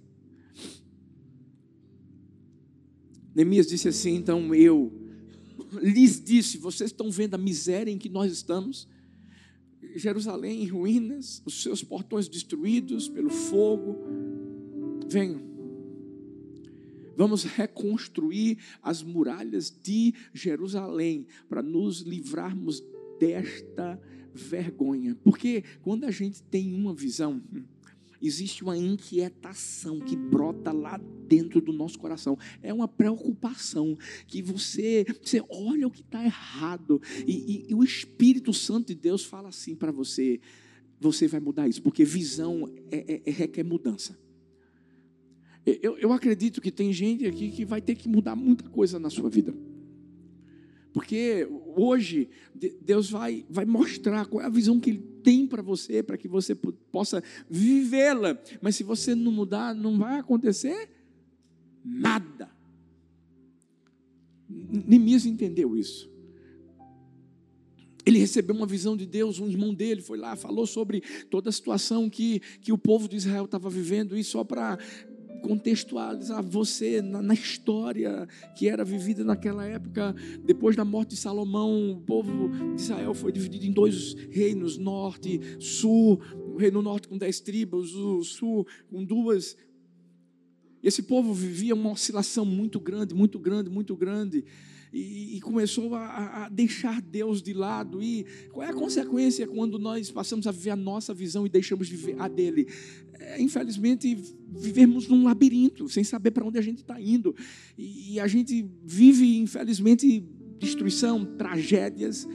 Neemias 3.36 3.68
disse 3.68 3.86
assim: 3.86 4.16
então 4.16 4.52
eu 4.52 4.92
lhes 5.80 6.20
disse, 6.20 6.58
vocês 6.58 6.90
estão 6.90 7.08
vendo 7.08 7.34
a 7.34 7.38
miséria 7.38 7.92
em 7.92 7.98
que 7.98 8.08
nós 8.08 8.32
estamos? 8.32 8.88
Jerusalém 9.94 10.64
em 10.64 10.66
ruínas, 10.66 11.40
os 11.46 11.62
seus 11.62 11.84
portões 11.84 12.28
destruídos 12.28 13.08
pelo 13.08 13.30
fogo. 13.30 13.96
Venham, 15.08 15.40
Vamos 17.16 17.44
reconstruir 17.44 18.58
as 18.82 19.02
muralhas 19.02 19.70
de 19.82 20.14
Jerusalém 20.34 21.26
para 21.48 21.62
nos 21.62 22.00
livrarmos 22.00 22.82
desta 23.18 24.00
vergonha. 24.34 25.16
Porque 25.24 25.64
quando 25.82 26.04
a 26.04 26.10
gente 26.10 26.42
tem 26.42 26.74
uma 26.74 26.94
visão, 26.94 27.42
existe 28.22 28.62
uma 28.62 28.76
inquietação 28.76 29.98
que 30.00 30.16
brota 30.16 30.72
lá 30.72 31.00
dentro 31.26 31.60
do 31.60 31.72
nosso 31.72 31.98
coração. 31.98 32.38
É 32.62 32.72
uma 32.72 32.88
preocupação 32.88 33.96
que 34.26 34.42
você, 34.42 35.06
você 35.22 35.42
olha 35.48 35.86
o 35.86 35.90
que 35.90 36.02
está 36.02 36.22
errado 36.22 37.00
e, 37.26 37.32
e, 37.32 37.70
e 37.70 37.74
o 37.74 37.82
Espírito 37.82 38.52
Santo 38.52 38.88
de 38.88 38.94
Deus 38.94 39.24
fala 39.24 39.48
assim 39.48 39.74
para 39.74 39.90
você: 39.90 40.40
você 41.00 41.26
vai 41.26 41.40
mudar 41.40 41.68
isso, 41.68 41.82
porque 41.82 42.04
visão 42.04 42.72
é, 42.90 43.14
é, 43.14 43.22
é 43.24 43.30
requer 43.30 43.64
mudança. 43.64 44.25
Eu, 45.66 45.98
eu 45.98 46.12
acredito 46.12 46.60
que 46.60 46.70
tem 46.70 46.92
gente 46.92 47.26
aqui 47.26 47.50
que 47.50 47.64
vai 47.64 47.82
ter 47.82 47.96
que 47.96 48.08
mudar 48.08 48.36
muita 48.36 48.68
coisa 48.68 49.00
na 49.00 49.10
sua 49.10 49.28
vida. 49.28 49.52
Porque 50.92 51.46
hoje 51.76 52.30
Deus 52.80 53.10
vai, 53.10 53.44
vai 53.50 53.64
mostrar 53.66 54.26
qual 54.26 54.42
é 54.42 54.46
a 54.46 54.48
visão 54.48 54.78
que 54.78 54.90
Ele 54.90 55.02
tem 55.22 55.44
para 55.46 55.60
você, 55.60 56.02
para 56.02 56.16
que 56.16 56.28
você 56.28 56.54
possa 56.54 57.22
vivê-la. 57.50 58.38
Mas 58.62 58.76
se 58.76 58.84
você 58.84 59.14
não 59.14 59.32
mudar, 59.32 59.74
não 59.74 59.98
vai 59.98 60.20
acontecer 60.20 60.88
nada. 61.84 62.48
Neemias 64.48 65.26
entendeu 65.26 65.76
isso. 65.76 66.08
Ele 68.06 68.20
recebeu 68.20 68.54
uma 68.54 68.66
visão 68.66 68.96
de 68.96 69.04
Deus, 69.04 69.40
um 69.40 69.48
irmão 69.48 69.74
dele 69.74 70.00
foi 70.00 70.16
lá, 70.16 70.36
falou 70.36 70.64
sobre 70.64 71.02
toda 71.28 71.50
a 71.50 71.52
situação 71.52 72.08
que, 72.08 72.40
que 72.60 72.72
o 72.72 72.78
povo 72.78 73.08
de 73.08 73.16
Israel 73.16 73.46
estava 73.46 73.68
vivendo, 73.68 74.16
e 74.16 74.22
só 74.22 74.44
para 74.44 74.78
contextualizar 75.36 76.42
você 76.42 77.00
na, 77.02 77.22
na, 77.22 77.34
história 77.34 78.26
que 78.56 78.68
era 78.68 78.84
vivida 78.84 79.24
naquela 79.24 79.64
época. 79.64 80.14
Depois 80.44 80.76
da 80.76 80.84
morte 80.84 81.10
de 81.10 81.16
Salomão, 81.16 81.92
o 81.92 82.00
povo 82.00 82.48
de 82.74 82.80
Israel 82.80 83.14
foi 83.14 83.32
dividido 83.32 83.66
em 83.66 83.72
dois 83.72 84.14
reinos, 84.30 84.76
norte, 84.76 85.40
sul. 85.58 86.20
O 86.54 86.56
reino 86.56 86.82
norte 86.82 87.08
com 87.08 87.18
dez 87.18 87.40
tribos, 87.40 87.94
o 87.94 88.22
sul 88.22 88.66
com 88.90 89.04
duas. 89.04 89.56
Esse 90.82 91.02
povo 91.02 91.32
vivia 91.32 91.74
uma 91.74 91.92
oscilação 91.92 92.44
muito 92.44 92.78
grande, 92.78 93.14
muito 93.14 93.38
grande, 93.38 93.70
muito 93.70 93.96
grande 93.96 94.44
e, 94.92 95.40
começou 95.40 95.94
a, 95.94 96.44
a, 96.44 96.48
deixar 96.48 97.00
Deus 97.02 97.42
de 97.42 97.52
lado. 97.52 98.02
E 98.02 98.24
qual 98.52 98.66
é 98.66 98.70
a 98.70 98.74
consequência 98.74 99.46
quando 99.46 99.78
nós 99.78 100.10
passamos 100.10 100.46
a 100.46 100.52
viver 100.52 100.70
a 100.70 100.76
nossa 100.76 101.12
visão 101.12 101.46
e 101.46 101.50
deixamos 101.50 101.88
de 101.88 101.96
viver 101.96 102.20
a 102.20 102.28
dele? 102.28 102.66
É, 103.26 103.42
infelizmente, 103.42 104.16
vivemos 104.52 105.08
num 105.08 105.24
labirinto, 105.24 105.88
sem 105.88 106.04
saber 106.04 106.30
para 106.30 106.46
onde 106.46 106.58
a 106.58 106.62
gente 106.62 106.78
está 106.78 107.00
indo. 107.00 107.34
E 107.76 108.20
a 108.20 108.26
gente 108.28 108.64
vive, 108.84 109.38
infelizmente, 109.38 110.24
destruição, 110.60 111.24
tragédias. 111.36 112.26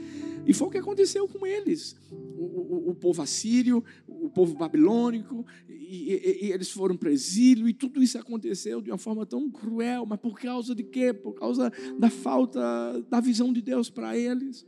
E 0.46 0.52
foi 0.52 0.68
o 0.68 0.70
que 0.70 0.76
aconteceu 0.76 1.26
com 1.26 1.46
eles. 1.46 1.96
O, 2.10 2.44
o, 2.44 2.90
o 2.90 2.94
povo 2.94 3.22
assírio, 3.22 3.82
o 4.06 4.28
povo 4.28 4.54
babilônico, 4.54 5.46
e, 5.66 6.12
e, 6.12 6.46
e, 6.46 6.52
eles 6.52 6.70
foram 6.70 6.94
para 6.96 7.10
exílio, 7.10 7.66
e 7.66 7.72
tudo 7.72 8.02
isso 8.02 8.18
aconteceu 8.18 8.82
de 8.82 8.90
uma 8.90 8.98
forma 8.98 9.24
tão 9.24 9.50
cruel, 9.50 10.04
mas 10.04 10.20
por 10.20 10.38
causa 10.38 10.74
de 10.74 10.82
quê? 10.82 11.14
Por 11.14 11.32
causa 11.32 11.72
da 11.98 12.10
falta 12.10 12.60
da 13.08 13.20
visão 13.20 13.50
de 13.50 13.62
Deus 13.62 13.88
para 13.88 14.16
eles. 14.16 14.66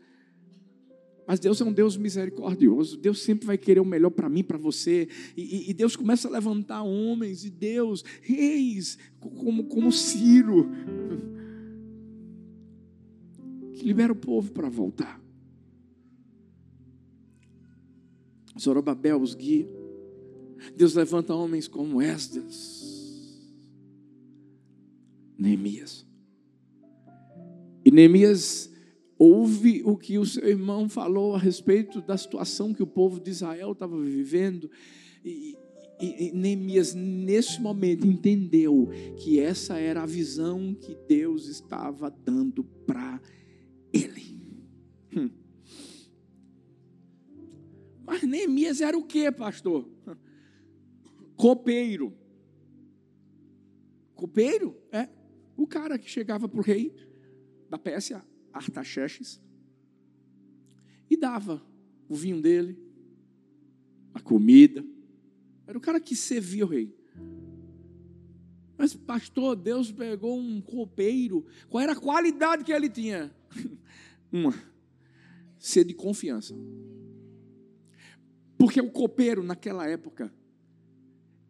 Mas 1.27 1.41
Deus 1.41 1.61
é 1.61 1.65
um 1.65 1.73
Deus 1.73 1.97
misericordioso. 1.97 2.97
Deus 2.97 3.23
sempre 3.23 3.47
vai 3.47 3.57
querer 3.57 3.81
o 3.81 3.85
melhor 3.85 4.11
para 4.11 4.29
mim, 4.29 4.45
para 4.45 4.59
você. 4.59 5.09
E, 5.37 5.71
e, 5.71 5.75
Deus 5.75 5.97
começa 5.97 6.29
a 6.29 6.31
levantar 6.31 6.83
homens 6.83 7.45
e 7.45 7.51
Deus, 7.51 8.05
reis, 8.21 8.99
como, 9.19 9.65
como 9.65 9.91
Ciro, 9.91 10.69
que 13.73 13.85
libera 13.85 14.13
o 14.13 14.17
povo 14.17 14.53
para 14.53 14.69
voltar. 14.69 15.21
Zorobabel 18.59 19.21
os 19.21 19.35
guia. 19.35 19.69
Deus 20.77 20.95
levanta 20.95 21.35
homens 21.35 21.69
como 21.69 22.01
Esdras, 22.01 23.43
Neemias. 25.37 26.07
E 27.85 27.91
Neemias 27.91 28.73
ouve 29.19 29.83
o 29.85 29.97
que 29.97 30.19
o 30.19 30.27
seu 30.27 30.47
irmão 30.49 30.89
falou 30.89 31.35
a 31.35 31.39
respeito 31.39 32.01
da 32.01 32.17
situação 32.17 32.75
que 32.75 32.83
o 32.83 32.87
povo 32.87 33.21
de 33.21 33.31
Israel 33.31 33.73
estava 33.73 34.01
vivendo. 34.01 34.71
E, 35.25 35.57
e, 36.01 36.29
e 36.29 36.33
Neemias, 36.33 36.95
nesse 36.95 37.61
momento, 37.61 38.07
entendeu 38.07 38.89
que 39.19 39.39
essa 39.39 39.79
era 39.79 40.03
a 40.03 40.07
visão 40.07 40.75
que 40.75 40.95
Deus 41.09 41.47
estava 41.47 42.11
dando 42.11 42.65
para 42.87 43.21
ele. 43.93 44.39
Hum. 45.17 45.31
Mas 48.05 48.23
Neemias 48.23 48.81
era 48.81 48.99
o 48.99 49.05
que, 49.05 49.31
pastor? 49.31 49.89
Copeiro. 51.37 52.13
Copeiro? 54.15 54.77
É. 54.93 55.09
O 55.57 55.67
cara 55.67 55.99
que 55.99 56.11
chegava 56.11 56.49
para 56.49 56.59
o 56.59 56.63
rei 56.63 56.95
da 57.71 57.79
Pérsia, 57.79 58.23
Artaxerxes, 58.55 59.41
e 61.11 61.17
dava 61.17 61.63
o 62.09 62.15
vinho 62.15 62.41
dele, 62.41 62.79
a 64.13 64.21
comida. 64.21 64.85
Era 65.67 65.77
o 65.77 65.81
cara 65.81 66.01
que 66.01 66.15
servia 66.15 66.65
o 66.65 66.69
rei. 66.69 66.95
Mas, 68.77 68.95
pastor, 68.95 69.57
Deus 69.57 69.91
pegou 69.93 70.39
um 70.39 70.61
copeiro. 70.61 71.47
Qual 71.69 71.83
era 71.83 71.93
a 71.93 72.01
qualidade 72.01 72.65
que 72.65 72.73
ele 72.73 72.89
tinha? 72.89 73.35
Uma, 74.33 74.55
ser 75.59 75.85
de 75.85 75.95
confiança. 75.95 76.55
Porque 78.59 78.81
o 78.81 78.91
copeiro, 78.91 79.43
naquela 79.43 79.87
época, 79.87 80.33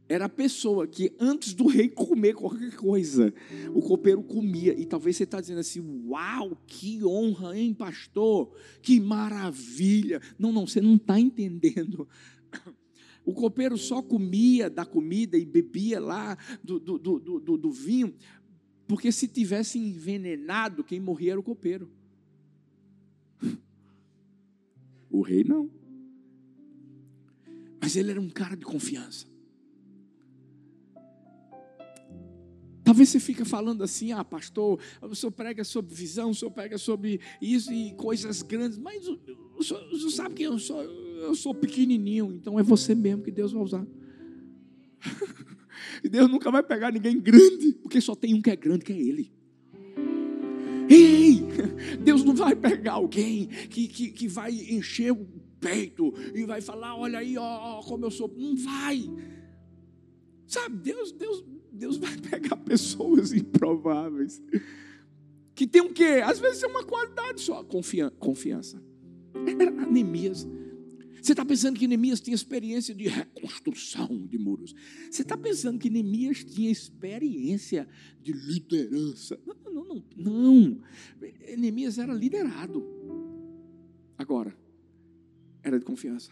era 0.08 0.26
a 0.26 0.28
pessoa 0.28 0.86
que 0.86 1.14
antes 1.18 1.54
do 1.54 1.66
rei 1.66 1.88
comer 1.88 2.34
qualquer 2.34 2.76
coisa, 2.76 3.32
o 3.72 3.80
copeiro 3.80 4.22
comia. 4.22 4.78
E 4.78 4.84
talvez 4.84 5.16
você 5.16 5.24
está 5.24 5.40
dizendo 5.40 5.60
assim: 5.60 5.80
Uau, 6.06 6.56
que 6.66 7.02
honra, 7.04 7.58
hein, 7.58 7.72
pastor? 7.72 8.54
Que 8.82 9.00
maravilha. 9.00 10.20
Não, 10.38 10.52
não, 10.52 10.66
você 10.66 10.80
não 10.80 10.96
está 10.96 11.18
entendendo. 11.18 12.06
O 13.24 13.32
copeiro 13.32 13.78
só 13.78 14.02
comia 14.02 14.68
da 14.68 14.84
comida 14.84 15.38
e 15.38 15.46
bebia 15.46 15.98
lá 15.98 16.36
do, 16.62 16.78
do, 16.78 16.98
do, 16.98 17.18
do, 17.40 17.56
do 17.56 17.72
vinho, 17.72 18.14
porque 18.86 19.10
se 19.10 19.26
tivesse 19.26 19.78
envenenado, 19.78 20.84
quem 20.84 21.00
morria 21.00 21.32
era 21.32 21.40
o 21.40 21.44
copeiro. 21.44 21.90
O 25.10 25.22
rei 25.22 25.44
não. 25.44 25.70
Mas 27.80 27.94
ele 27.94 28.10
era 28.10 28.20
um 28.20 28.28
cara 28.28 28.56
de 28.56 28.64
confiança. 28.64 29.28
Talvez 32.94 33.08
você 33.08 33.18
fique 33.18 33.44
falando 33.44 33.82
assim, 33.82 34.12
ah, 34.12 34.24
pastor, 34.24 34.78
o 35.02 35.16
senhor 35.16 35.32
prega 35.32 35.64
sobre 35.64 35.92
visão, 35.92 36.30
o 36.30 36.34
senhor 36.34 36.52
prega 36.52 36.78
sobre 36.78 37.20
isso 37.42 37.72
e 37.72 37.92
coisas 37.94 38.40
grandes, 38.40 38.78
mas 38.78 39.08
o, 39.08 39.18
senhor, 39.60 39.82
o 39.90 39.96
senhor 39.96 40.10
sabe 40.10 40.36
que 40.36 40.44
eu 40.44 40.56
sou, 40.60 40.80
eu 40.80 41.34
sou 41.34 41.52
pequenininho, 41.52 42.32
então 42.32 42.56
é 42.56 42.62
você 42.62 42.94
mesmo 42.94 43.24
que 43.24 43.32
Deus 43.32 43.50
vai 43.50 43.62
usar. 43.64 43.84
E 46.02 46.08
Deus 46.08 46.30
nunca 46.30 46.50
vai 46.50 46.62
pegar 46.62 46.92
ninguém 46.92 47.18
grande, 47.18 47.72
porque 47.82 48.00
só 48.00 48.14
tem 48.14 48.32
um 48.32 48.40
que 48.40 48.50
é 48.50 48.56
grande, 48.56 48.84
que 48.84 48.92
é 48.92 48.96
Ele. 48.96 49.32
Ei, 50.88 51.42
Deus 52.02 52.22
não 52.22 52.34
vai 52.34 52.54
pegar 52.54 52.92
alguém 52.92 53.46
que, 53.46 53.88
que, 53.88 54.10
que 54.10 54.28
vai 54.28 54.52
encher 54.52 55.12
o 55.12 55.26
peito 55.60 56.14
e 56.34 56.44
vai 56.44 56.60
falar: 56.60 56.96
olha 56.96 57.18
aí, 57.18 57.36
ó, 57.36 57.82
como 57.82 58.04
eu 58.04 58.10
sou. 58.10 58.32
Não 58.36 58.56
vai. 58.56 59.10
Sabe, 60.46 60.76
Deus, 60.76 61.12
Deus, 61.12 61.44
Deus 61.74 61.96
vai 61.96 62.16
pegar 62.16 62.56
pessoas 62.64 63.32
improváveis. 63.32 64.42
Que 65.54 65.66
tem 65.66 65.82
o 65.82 65.92
quê? 65.92 66.22
Às 66.24 66.38
vezes 66.38 66.62
é 66.62 66.66
uma 66.66 66.84
qualidade 66.84 67.40
só, 67.40 67.62
confiança. 67.64 68.82
Era 69.60 69.70
Neemias. 69.70 70.46
Você 71.20 71.32
está 71.32 71.44
pensando 71.44 71.78
que 71.78 71.88
Neemias 71.88 72.20
tinha 72.20 72.34
experiência 72.34 72.94
de 72.94 73.08
reconstrução 73.08 74.26
de 74.26 74.36
muros. 74.36 74.74
Você 75.10 75.22
está 75.22 75.36
pensando 75.36 75.78
que 75.78 75.88
Neemias 75.88 76.44
tinha 76.44 76.70
experiência 76.70 77.88
de 78.20 78.32
liderança. 78.32 79.40
Não, 79.46 79.72
não, 79.72 79.84
não. 79.84 80.04
Não. 80.16 80.80
Neemias 81.56 81.98
era 81.98 82.12
liderado. 82.12 82.84
Agora, 84.18 84.54
era 85.62 85.78
de 85.78 85.84
confiança. 85.84 86.30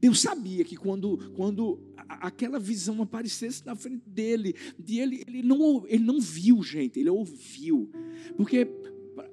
Deus 0.00 0.20
sabia 0.20 0.64
que 0.64 0.76
quando, 0.76 1.30
quando 1.34 1.78
aquela 2.08 2.58
visão 2.58 3.02
aparecesse 3.02 3.64
na 3.66 3.76
frente 3.76 4.08
dele, 4.08 4.54
de 4.78 4.98
ele, 4.98 5.22
ele, 5.26 5.42
não, 5.42 5.84
ele 5.86 6.02
não 6.02 6.18
viu, 6.18 6.62
gente, 6.62 6.98
ele 6.98 7.10
ouviu. 7.10 7.90
Porque 8.34 8.66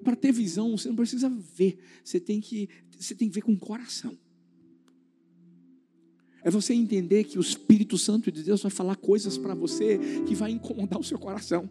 para 0.04 0.16
ter 0.16 0.34
visão, 0.34 0.78
você 0.78 0.90
não 0.90 0.96
precisa 0.98 1.30
ver, 1.30 1.78
você 2.04 2.20
tem 2.20 2.42
que, 2.42 2.68
você 3.00 3.16
tem 3.16 3.30
que 3.30 3.36
ver 3.36 3.42
com 3.42 3.54
o 3.54 3.58
coração. 3.58 4.18
É 6.44 6.52
você 6.52 6.74
entender 6.74 7.24
que 7.24 7.38
o 7.38 7.42
Espírito 7.42 7.98
Santo 7.98 8.30
de 8.30 8.44
Deus 8.44 8.62
vai 8.62 8.72
falar 8.72 8.98
coisas 8.98 9.38
para 9.38 9.56
você 9.56 9.98
que 10.28 10.36
vai 10.36 10.52
incomodar 10.52 11.00
o 11.00 11.04
seu 11.04 11.18
coração. 11.18 11.70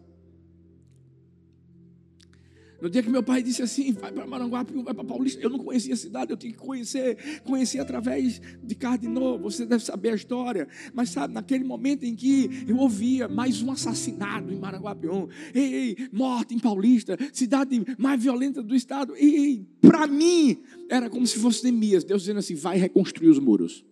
No 2.79 2.89
dia 2.89 3.01
que 3.01 3.09
meu 3.09 3.23
pai 3.23 3.41
disse 3.41 3.63
assim, 3.63 3.91
vai 3.93 4.11
para 4.11 4.27
Maranguape, 4.27 4.71
vai 4.83 4.93
para 4.93 5.03
Paulista, 5.03 5.41
eu 5.41 5.49
não 5.49 5.57
conhecia 5.57 5.93
a 5.95 5.97
cidade, 5.97 6.31
eu 6.31 6.37
tinha 6.37 6.53
que 6.53 6.59
conhecer, 6.59 7.41
conhecer 7.43 7.79
através 7.79 8.39
de 8.63 8.75
Cardinô, 8.75 9.37
você 9.37 9.65
deve 9.65 9.83
saber 9.83 10.11
a 10.11 10.15
história, 10.15 10.67
mas 10.93 11.09
sabe, 11.09 11.33
naquele 11.33 11.63
momento 11.63 12.03
em 12.03 12.15
que 12.15 12.65
eu 12.67 12.77
ouvia 12.77 13.27
mais 13.27 13.63
um 13.63 13.71
assassinato 13.71 14.53
em 14.53 14.59
Maranguapium, 14.59 15.27
ei, 15.55 15.73
ei, 15.73 16.09
morte 16.11 16.53
em 16.53 16.59
Paulista, 16.59 17.17
cidade 17.33 17.83
mais 17.97 18.21
violenta 18.21 18.61
do 18.61 18.75
estado, 18.75 19.15
ei, 19.15 19.65
para 19.81 20.05
mim, 20.05 20.61
era 20.87 21.09
como 21.09 21.25
se 21.25 21.39
fosse 21.39 21.63
Neemias, 21.63 22.03
Deus 22.03 22.21
dizendo 22.21 22.39
assim, 22.39 22.53
vai 22.53 22.77
reconstruir 22.77 23.29
os 23.29 23.39
muros, 23.39 23.83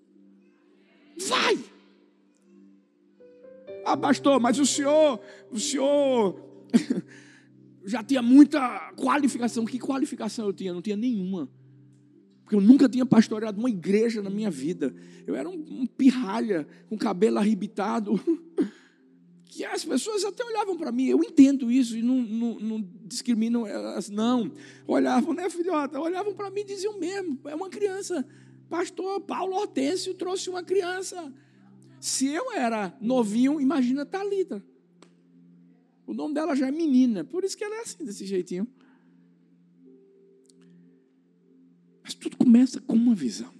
vai, 1.27 1.57
ah 3.83 3.97
pastor, 3.97 4.39
mas 4.39 4.59
o 4.59 4.65
senhor, 4.65 5.19
o 5.51 5.59
senhor 5.59 6.39
já 7.85 8.03
tinha 8.03 8.21
muita 8.21 8.91
qualificação. 8.95 9.65
Que 9.65 9.79
qualificação 9.79 10.47
eu 10.47 10.53
tinha? 10.53 10.73
Não 10.73 10.81
tinha 10.81 10.95
nenhuma. 10.95 11.49
Porque 12.43 12.55
eu 12.55 12.61
nunca 12.61 12.87
tinha 12.87 13.05
pastoreado 13.05 13.59
uma 13.59 13.69
igreja 13.69 14.21
na 14.21 14.29
minha 14.29 14.51
vida. 14.51 14.93
Eu 15.25 15.35
era 15.35 15.49
um, 15.49 15.53
um 15.53 15.87
pirralha, 15.87 16.67
com 16.89 16.97
cabelo 16.97 17.37
arrebitado. 17.37 18.19
Que 19.47 19.63
as 19.63 19.85
pessoas 19.85 20.25
até 20.25 20.43
olhavam 20.43 20.75
para 20.75 20.91
mim, 20.91 21.05
eu 21.05 21.23
entendo 21.23 21.71
isso 21.71 21.95
e 21.95 22.01
não, 22.01 22.21
não, 22.21 22.59
não 22.59 22.89
discriminam 23.05 23.65
elas, 23.65 24.09
não. 24.09 24.51
Olhavam, 24.85 25.33
né, 25.33 25.49
filhota? 25.49 25.97
Olhavam 25.97 26.33
para 26.33 26.49
mim 26.49 26.59
e 26.59 26.65
diziam 26.65 26.99
mesmo: 26.99 27.39
é 27.45 27.55
uma 27.55 27.69
criança. 27.69 28.27
Pastor 28.69 29.21
Paulo 29.21 29.55
Hortêncio 29.55 30.13
trouxe 30.13 30.49
uma 30.49 30.61
criança. 30.61 31.31
Se 32.01 32.27
eu 32.27 32.51
era 32.51 32.93
novinho, 32.99 33.61
imagina 33.61 34.05
Talita. 34.05 34.61
O 36.05 36.13
nome 36.13 36.33
dela 36.33 36.55
já 36.55 36.67
é 36.67 36.71
menina, 36.71 37.23
por 37.23 37.43
isso 37.43 37.57
que 37.57 37.63
ela 37.63 37.75
é 37.75 37.81
assim, 37.81 38.03
desse 38.05 38.25
jeitinho. 38.25 38.67
Mas 42.03 42.13
tudo 42.13 42.37
começa 42.37 42.79
com 42.79 42.93
uma 42.93 43.15
visão. 43.15 43.53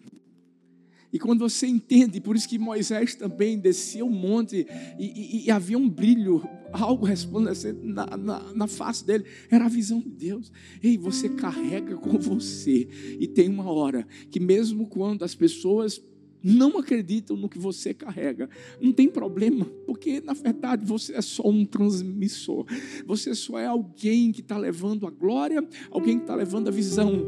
E 1.16 1.18
quando 1.18 1.40
você 1.40 1.66
entende, 1.66 2.20
por 2.20 2.36
isso 2.36 2.48
que 2.48 2.60
Moisés 2.60 3.16
também 3.16 3.58
descia 3.58 4.04
o 4.04 4.10
monte 4.10 4.68
e, 5.00 5.06
e, 5.06 5.46
e, 5.46 5.52
havia 5.52 5.78
um 5.78 5.90
brilho, 5.90 6.44
algo 6.74 7.06
resplandecendo 7.06 7.82
na, 7.86 8.18
na, 8.18 8.54
na, 8.54 8.68
face 8.68 9.06
dele, 9.06 9.24
era 9.50 9.64
a 9.64 9.70
visão 9.70 10.02
de 10.02 10.10
Deus. 10.10 10.52
Ei, 10.84 10.98
você 10.98 11.30
carrega 11.30 11.96
com 11.96 12.20
você, 12.20 12.90
e 13.18 13.28
tem 13.28 13.48
uma 13.48 13.72
hora 13.72 14.06
que, 14.30 14.42
mesmo 14.42 14.88
quando 14.88 15.24
as 15.24 15.34
pessoas 15.34 16.04
não 16.48 16.78
acreditam 16.78 17.36
no 17.36 17.50
que 17.50 17.58
você 17.58 17.92
carrega. 17.92 18.48
Não 18.80 18.94
tem 18.94 19.10
problema, 19.10 19.66
porque 19.88 20.22
na 20.22 20.34
verdade 20.34 20.86
você 20.86 21.16
é 21.16 21.22
só 21.22 21.50
um 21.50 21.66
transmissor. 21.66 22.68
Você 23.08 23.34
só 23.34 23.58
é 23.58 23.66
alguém 23.66 24.32
que 24.32 24.42
está 24.42 24.56
levando 24.56 25.08
a 25.08 25.10
glória, 25.10 25.68
alguém 25.90 26.18
que 26.18 26.24
está 26.24 26.36
levando 26.36 26.68
a 26.68 26.72
visão. 26.72 27.26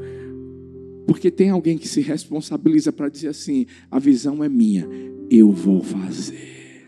Porque 1.08 1.32
tem 1.32 1.49
alguém 1.49 1.80
que 1.80 1.88
se 1.88 1.99
responsabiliza 1.99 2.93
para 2.93 3.10
dizer 3.10 3.30
assim: 3.30 3.65
a 3.89 3.97
visão 3.97 4.43
é 4.43 4.49
minha, 4.49 4.88
eu 5.32 5.51
vou 5.51 5.82
fazer. 5.82 6.86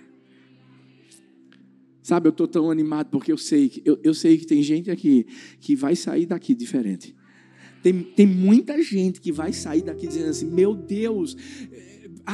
Sabe, 2.04 2.28
eu 2.28 2.32
estou 2.32 2.48
tão 2.48 2.70
animado 2.70 3.10
porque 3.10 3.32
eu 3.32 3.38
sei, 3.38 3.70
que, 3.70 3.82
eu, 3.84 4.00
eu 4.04 4.14
sei 4.14 4.38
que 4.38 4.46
tem 4.46 4.62
gente 4.62 4.92
aqui 4.92 5.26
que 5.60 5.76
vai 5.76 5.96
sair 5.96 6.28
daqui 6.28 6.54
diferente. 6.54 7.16
Tem, 7.82 8.04
tem 8.04 8.28
muita 8.28 8.82
gente 8.84 9.22
que 9.22 9.32
vai 9.32 9.54
sair 9.54 9.82
daqui 9.82 10.06
dizendo 10.06 10.30
assim: 10.30 10.46
meu 10.46 10.76
Deus, 10.76 11.36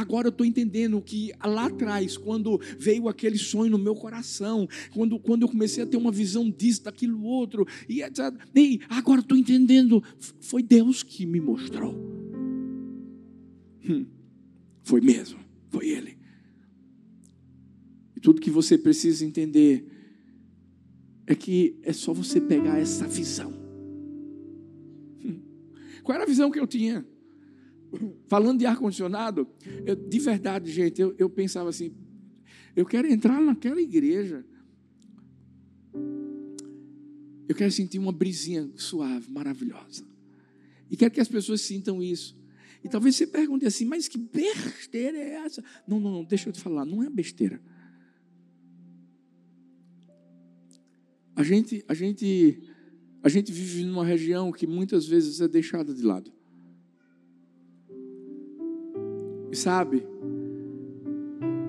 agora 0.00 0.28
eu 0.28 0.30
estou 0.30 0.46
entendendo 0.46 1.00
que 1.00 1.32
lá 1.42 1.66
atrás, 1.66 2.16
quando 2.16 2.60
veio 2.78 3.08
aquele 3.08 3.38
sonho 3.38 3.70
no 3.70 3.78
meu 3.78 3.94
coração, 3.94 4.68
quando, 4.92 5.18
quando 5.18 5.42
eu 5.42 5.48
comecei 5.48 5.82
a 5.82 5.86
ter 5.86 5.96
uma 5.96 6.12
visão 6.12 6.50
disso, 6.50 6.84
daquilo 6.84 7.22
outro, 7.22 7.66
e. 7.88 8.02
E 8.54 8.80
agora 8.88 9.20
estou 9.20 9.36
entendendo, 9.36 10.02
foi 10.40 10.62
Deus 10.62 11.02
que 11.02 11.24
me 11.24 11.40
mostrou. 11.40 11.94
Hum, 13.88 14.06
foi 14.82 15.00
mesmo, 15.00 15.38
foi 15.70 15.88
Ele. 15.88 16.18
E 18.14 18.20
tudo 18.20 18.40
que 18.40 18.50
você 18.50 18.76
precisa 18.76 19.24
entender 19.24 19.86
é 21.26 21.34
que 21.34 21.78
é 21.82 21.92
só 21.92 22.12
você 22.12 22.40
pegar 22.40 22.78
essa 22.78 23.06
visão. 23.06 23.52
Hum, 25.24 25.40
qual 26.02 26.16
era 26.16 26.24
a 26.24 26.28
visão 26.28 26.50
que 26.50 26.60
eu 26.60 26.66
tinha? 26.66 27.06
Falando 28.26 28.58
de 28.58 28.66
ar-condicionado, 28.66 29.48
de 30.08 30.18
verdade, 30.18 30.70
gente, 30.70 31.00
eu, 31.00 31.14
eu 31.18 31.30
pensava 31.30 31.68
assim: 31.68 31.94
eu 32.74 32.84
quero 32.84 33.08
entrar 33.08 33.40
naquela 33.40 33.80
igreja. 33.80 34.44
Eu 37.48 37.54
quero 37.54 37.70
sentir 37.70 37.98
uma 37.98 38.12
brisinha 38.12 38.70
suave, 38.74 39.30
maravilhosa. 39.30 40.04
E 40.90 40.96
quero 40.96 41.12
que 41.12 41.20
as 41.20 41.28
pessoas 41.28 41.60
sintam 41.60 42.02
isso. 42.02 42.36
E 42.84 42.88
talvez 42.88 43.16
você 43.16 43.26
pergunte 43.26 43.66
assim, 43.66 43.84
mas 43.84 44.06
que 44.08 44.18
besteira 44.18 45.16
é 45.16 45.30
essa? 45.44 45.64
Não, 45.88 45.98
não, 45.98 46.12
não, 46.12 46.24
deixa 46.24 46.48
eu 46.48 46.52
te 46.52 46.60
falar, 46.60 46.84
não 46.84 47.02
é 47.02 47.10
besteira. 47.10 47.60
A 51.34 51.42
gente, 51.42 51.84
a 51.88 51.94
gente, 51.94 52.62
a 53.22 53.28
gente 53.28 53.52
vive 53.52 53.84
numa 53.84 54.04
região 54.04 54.52
que 54.52 54.66
muitas 54.66 55.06
vezes 55.06 55.40
é 55.40 55.48
deixada 55.48 55.94
de 55.94 56.02
lado. 56.02 56.32
Sabe, 59.56 60.06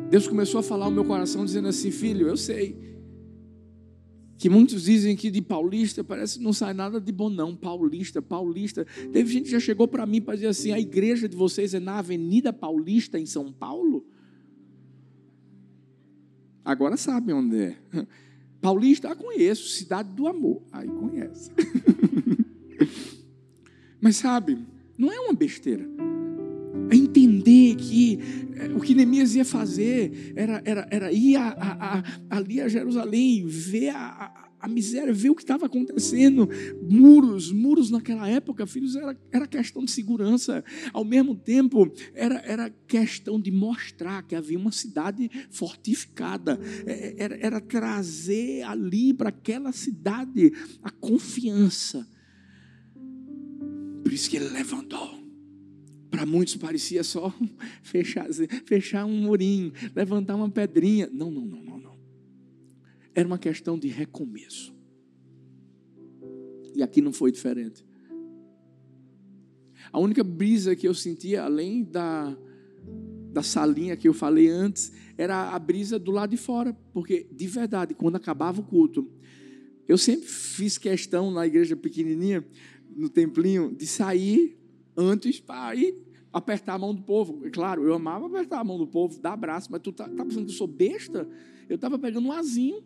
Deus 0.10 0.28
começou 0.28 0.60
a 0.60 0.64
falar 0.64 0.88
o 0.88 0.92
meu 0.92 1.04
coração 1.04 1.44
dizendo 1.44 1.68
assim, 1.68 1.92
filho, 1.92 2.28
eu 2.28 2.38
sei 2.38 2.98
que 4.38 4.50
muitos 4.50 4.84
dizem 4.84 5.16
que 5.16 5.32
de 5.32 5.42
paulista 5.42 6.04
parece 6.04 6.38
que 6.38 6.44
não 6.44 6.54
sai 6.54 6.74
nada 6.74 7.02
de 7.02 7.12
bom 7.12 7.30
não, 7.30 7.56
paulista, 7.56 8.22
paulista. 8.22 8.86
Teve 9.12 9.34
gente 9.34 9.46
que 9.46 9.52
já 9.52 9.60
chegou 9.60 9.88
para 9.88 10.06
mim 10.06 10.22
para 10.22 10.36
dizer 10.36 10.48
assim, 10.48 10.72
a 10.72 10.80
igreja 10.80 11.28
de 11.28 11.36
vocês 11.36 11.74
é 11.74 11.80
na 11.80 11.98
Avenida 11.98 12.54
Paulista 12.54 13.20
em 13.20 13.26
São 13.26 13.52
Paulo? 13.52 14.06
Agora 16.64 16.96
sabem 16.98 17.34
onde 17.34 17.58
é. 17.58 17.78
Paulista, 18.62 19.12
ah, 19.12 19.16
conheço, 19.16 19.70
cidade 19.70 20.10
do 20.14 20.28
amor. 20.28 20.62
Aí 20.72 20.88
conhece. 20.88 21.52
Mas 24.00 24.18
sabe, 24.18 24.60
não 24.98 25.12
é 25.12 25.20
uma 25.20 25.34
besteira 25.34 25.88
que 27.78 28.20
eh, 28.56 28.72
o 28.76 28.80
que 28.80 28.96
Neemias 28.96 29.36
ia 29.36 29.46
fazer 29.46 30.34
era, 30.36 30.62
era, 30.66 30.88
era 30.90 31.12
ir 31.12 31.36
a, 31.36 31.48
a, 31.50 32.00
a, 32.00 32.04
ali 32.30 32.60
a 32.60 32.68
Jerusalém, 32.68 33.46
ver 33.46 33.90
a, 33.90 34.48
a 34.60 34.68
miséria, 34.68 35.14
ver 35.14 35.30
o 35.30 35.36
que 35.36 35.44
estava 35.44 35.66
acontecendo. 35.66 36.50
Muros, 36.90 37.52
muros 37.52 37.90
naquela 37.90 38.28
época, 38.28 38.66
filhos, 38.66 38.96
era, 38.96 39.18
era 39.32 39.48
questão 39.48 39.84
de 39.86 39.92
segurança. 39.92 40.64
Ao 40.92 41.06
mesmo 41.06 41.36
tempo, 41.36 41.92
era, 42.14 42.36
era 42.40 42.70
questão 42.88 43.40
de 43.40 43.52
mostrar 43.52 44.24
que 44.24 44.36
havia 44.36 44.58
uma 44.58 44.72
cidade 44.72 45.30
fortificada. 45.52 46.60
É, 46.86 46.92
é, 46.92 47.16
era, 47.18 47.38
era 47.38 47.62
trazer 47.62 48.64
ali 48.64 49.14
para 49.14 49.30
aquela 49.30 49.72
cidade 49.72 50.52
a 50.84 50.90
confiança. 50.90 52.08
Por 54.04 54.14
isso 54.14 54.30
que 54.30 54.38
ele 54.38 54.50
levantou 54.50 55.17
Para 56.10 56.26
muitos 56.26 56.56
parecia 56.56 57.04
só 57.04 57.34
fechar, 57.84 58.28
fechar 58.66 59.06
um 59.06 59.22
murinho, 59.22 59.72
levantar 59.96 60.36
uma 60.36 60.50
pedrinha. 60.50 61.10
Não, 61.12 61.30
não, 61.30 61.46
não, 61.46 61.64
não, 61.64 61.80
não. 61.80 61.98
Era 63.14 63.28
uma 63.28 63.38
questão 63.38 63.78
de 63.78 63.88
recomeço. 63.88 64.76
E 66.76 66.84
aqui 66.84 67.02
não 67.02 67.12
foi 67.12 67.32
diferente. 67.32 67.86
A 69.92 70.00
única 70.00 70.24
brisa 70.24 70.76
que 70.76 70.88
eu 70.88 70.94
sentia, 70.94 71.44
além 71.44 71.84
da, 71.84 72.38
da 73.32 73.42
salinha 73.42 73.98
que 73.98 74.08
eu 74.08 74.14
falei 74.14 74.48
antes, 74.48 74.92
era 75.18 75.52
a 75.52 75.60
brisa 75.60 75.98
do 75.98 76.12
lado 76.12 76.32
de 76.32 76.38
fora. 76.38 76.78
Porque, 76.94 77.28
de 77.32 77.48
verdade, 77.48 77.94
quando 77.94 78.16
acabava 78.16 78.62
o 78.62 78.64
culto, 78.64 79.10
eu 79.88 79.98
sempre 79.98 80.28
fiz 80.28 80.78
questão 80.78 81.32
na 81.32 81.48
igreja 81.48 81.76
pequenininha, 81.76 82.46
no 82.96 83.10
templinho, 83.10 83.74
de 83.76 83.88
sair 83.88 84.58
antes 84.98 85.40
para 85.40 85.76
ir 85.76 85.96
apertar 86.34 86.74
a 86.74 86.80
mão 86.80 86.94
do 86.94 87.02
povo. 87.02 87.46
E, 87.46 87.50
claro, 87.50 87.84
eu 87.84 87.94
amava 87.94 88.26
apertar 88.26 88.60
a 88.60 88.64
mão 88.64 88.78
do 88.78 88.88
povo, 88.88 89.20
dar 89.20 89.34
abraço, 89.34 89.72
mas 89.72 89.82
tu 89.82 89.92
tá, 89.92 90.10
tá 90.10 90.26
pensando 90.26 90.46
que 90.46 90.52
eu 90.52 90.58
sou 90.58 90.68
besta? 90.68 91.28
Eu 91.70 91.76
estava 91.76 92.00
pegando 92.00 92.28
um 92.28 92.32
azinho. 92.32 92.84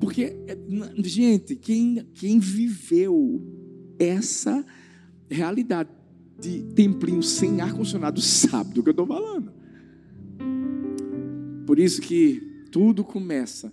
Porque, 0.00 0.36
é, 0.46 0.56
gente, 1.02 1.56
quem, 1.56 2.06
quem 2.14 2.38
viveu 2.38 3.42
essa 3.98 4.64
realidade 5.30 5.90
de 6.38 6.62
templinho 6.74 7.22
sem 7.22 7.60
ar-condicionado 7.60 8.20
sabe 8.20 8.74
do 8.74 8.82
que 8.82 8.90
eu 8.90 8.92
estou 8.92 9.06
falando. 9.06 9.52
Por 11.66 11.78
isso 11.78 12.00
que 12.00 12.40
tudo 12.70 13.02
começa 13.02 13.72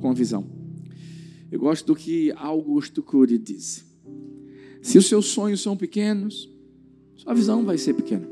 com 0.00 0.10
a 0.10 0.14
visão. 0.14 0.46
Eu 1.50 1.60
gosto 1.60 1.86
do 1.86 1.96
que 1.96 2.32
Augusto 2.36 3.02
Cury 3.02 3.38
diz. 3.38 3.84
Se 4.86 4.98
os 4.98 5.08
seus 5.08 5.26
sonhos 5.26 5.60
são 5.60 5.76
pequenos, 5.76 6.48
sua 7.16 7.34
visão 7.34 7.64
vai 7.64 7.76
ser 7.76 7.92
pequena. 7.92 8.24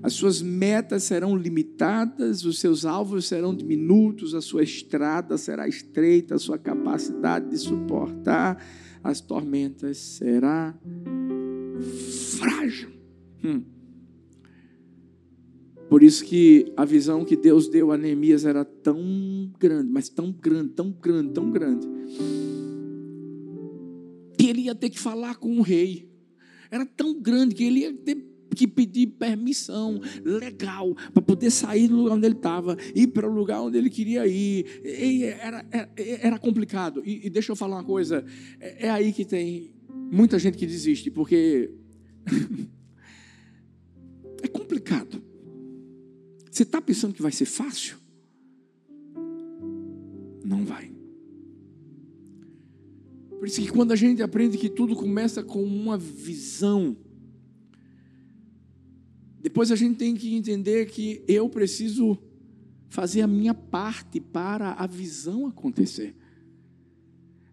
As 0.00 0.12
suas 0.12 0.40
metas 0.40 1.02
serão 1.02 1.36
limitadas, 1.36 2.44
os 2.44 2.60
seus 2.60 2.84
alvos 2.84 3.26
serão 3.26 3.52
diminutos, 3.52 4.32
a 4.32 4.40
sua 4.40 4.62
estrada 4.62 5.36
será 5.36 5.66
estreita, 5.66 6.36
a 6.36 6.38
sua 6.38 6.56
capacidade 6.56 7.50
de 7.50 7.58
suportar 7.58 8.64
as 9.02 9.20
tormentas 9.20 9.98
será 9.98 10.72
frágil. 12.38 12.90
Hum. 13.42 13.64
Por 15.90 16.04
isso 16.04 16.24
que 16.24 16.72
a 16.76 16.84
visão 16.84 17.24
que 17.24 17.36
Deus 17.36 17.66
deu 17.66 17.90
a 17.90 17.98
Neemias 17.98 18.44
era 18.44 18.64
tão 18.64 19.52
grande, 19.58 19.90
mas 19.90 20.08
tão 20.08 20.30
grande, 20.30 20.74
tão 20.74 20.92
grande, 20.92 21.32
tão 21.32 21.50
grande. 21.50 21.88
Ele 24.48 24.62
ia 24.62 24.74
ter 24.74 24.90
que 24.90 24.98
falar 24.98 25.36
com 25.36 25.58
o 25.58 25.62
rei. 25.62 26.10
Era 26.70 26.84
tão 26.84 27.20
grande 27.20 27.54
que 27.54 27.64
ele 27.64 27.80
ia 27.80 27.92
ter 27.92 28.16
que 28.56 28.66
pedir 28.66 29.08
permissão 29.08 30.00
legal 30.24 30.94
para 31.12 31.22
poder 31.22 31.50
sair 31.50 31.88
do 31.88 31.96
lugar 31.96 32.14
onde 32.14 32.26
ele 32.26 32.34
estava, 32.34 32.76
ir 32.94 33.08
para 33.08 33.28
o 33.28 33.32
lugar 33.32 33.60
onde 33.60 33.76
ele 33.76 33.90
queria 33.90 34.26
ir. 34.26 34.80
E 34.82 35.24
era, 35.24 35.64
era, 35.70 35.90
era 35.96 36.38
complicado. 36.38 37.02
E, 37.04 37.26
e, 37.26 37.30
deixa 37.30 37.52
eu 37.52 37.56
falar 37.56 37.76
uma 37.76 37.84
coisa: 37.84 38.24
é, 38.58 38.86
é 38.86 38.90
aí 38.90 39.12
que 39.12 39.24
tem 39.24 39.74
muita 40.10 40.38
gente 40.38 40.56
que 40.56 40.66
desiste, 40.66 41.10
porque 41.10 41.70
é 44.42 44.48
complicado. 44.48 45.22
Você 46.50 46.62
está 46.62 46.80
pensando 46.80 47.12
que 47.12 47.20
vai 47.20 47.32
ser 47.32 47.44
fácil? 47.44 47.98
Não 50.42 50.64
vai. 50.64 50.95
Por 53.38 53.46
isso 53.46 53.60
que 53.60 53.70
quando 53.70 53.92
a 53.92 53.96
gente 53.96 54.22
aprende 54.22 54.56
que 54.58 54.68
tudo 54.68 54.96
começa 54.96 55.42
com 55.42 55.62
uma 55.62 55.98
visão, 55.98 56.96
depois 59.40 59.70
a 59.70 59.76
gente 59.76 59.96
tem 59.96 60.14
que 60.14 60.34
entender 60.34 60.86
que 60.86 61.22
eu 61.28 61.48
preciso 61.48 62.18
fazer 62.88 63.20
a 63.20 63.26
minha 63.26 63.54
parte 63.54 64.20
para 64.20 64.72
a 64.72 64.86
visão 64.86 65.46
acontecer. 65.46 66.16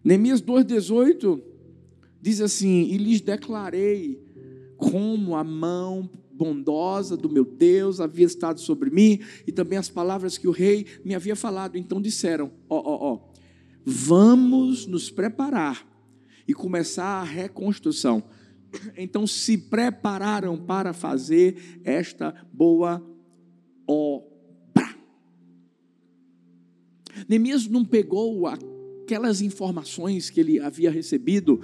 Neemias 0.02 0.40
2,18 0.42 1.40
diz 2.20 2.40
assim: 2.40 2.88
E 2.90 2.96
lhes 2.96 3.20
declarei 3.20 4.22
como 4.76 5.36
a 5.36 5.44
mão 5.44 6.10
bondosa 6.32 7.16
do 7.16 7.28
meu 7.28 7.44
Deus 7.44 8.00
havia 8.00 8.26
estado 8.26 8.60
sobre 8.60 8.90
mim, 8.90 9.20
e 9.46 9.52
também 9.52 9.78
as 9.78 9.88
palavras 9.88 10.36
que 10.36 10.48
o 10.48 10.50
rei 10.50 10.86
me 11.04 11.14
havia 11.14 11.36
falado. 11.36 11.76
Então 11.76 12.00
disseram: 12.00 12.50
Ó, 12.68 12.76
ó, 12.76 13.12
ó, 13.12 13.33
vamos 13.84 14.86
nos 14.86 15.10
preparar 15.10 15.86
e 16.46 16.54
começar 16.54 17.20
a 17.20 17.24
reconstrução. 17.24 18.22
Então 18.96 19.26
se 19.26 19.56
prepararam 19.56 20.56
para 20.56 20.92
fazer 20.92 21.80
esta 21.84 22.34
boa 22.52 23.02
obra. 23.86 24.94
Neemias 27.28 27.66
não 27.68 27.84
pegou 27.84 28.46
aquelas 28.46 29.40
informações 29.40 30.30
que 30.30 30.40
ele 30.40 30.58
havia 30.58 30.90
recebido 30.90 31.60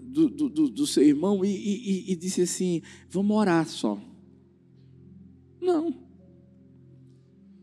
do, 0.00 0.28
do, 0.28 0.68
do 0.68 0.86
seu 0.86 1.02
irmão 1.02 1.44
e, 1.44 1.48
e, 1.48 2.12
e 2.12 2.16
disse 2.16 2.42
assim: 2.42 2.82
vamos 3.08 3.36
orar 3.36 3.66
só. 3.66 3.98
Não. 5.60 5.88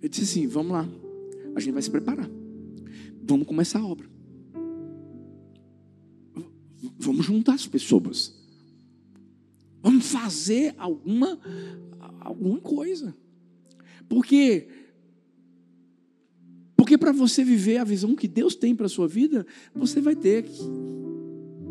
Ele 0.02 0.10
disse 0.10 0.24
assim: 0.24 0.48
vamos 0.48 0.72
lá, 0.72 0.90
a 1.56 1.60
gente 1.60 1.74
vai 1.74 1.82
se 1.82 1.92
preparar, 1.92 2.30
vamos 3.30 3.48
começar 3.48 3.80
a 3.80 3.86
obra, 3.86 4.10
vamos 6.98 7.26
juntar 7.26 7.54
as 7.54 7.68
pessoas, 7.68 8.36
vamos 9.82 10.06
fazer 10.08 10.74
alguma, 10.78 11.40
alguma 12.20 12.60
coisa, 12.60 13.16
porque 14.08 14.68
porque 16.76 16.98
para 16.98 17.12
você 17.12 17.44
viver 17.44 17.78
a 17.78 17.84
visão 17.84 18.16
que 18.16 18.28
Deus 18.28 18.56
tem 18.56 18.76
para 18.76 18.88
a 18.88 18.90
sua 18.90 19.08
vida, 19.08 19.46
você 19.76 20.02
vai 20.02 20.16
ter 20.16 20.44
que, 20.44 20.58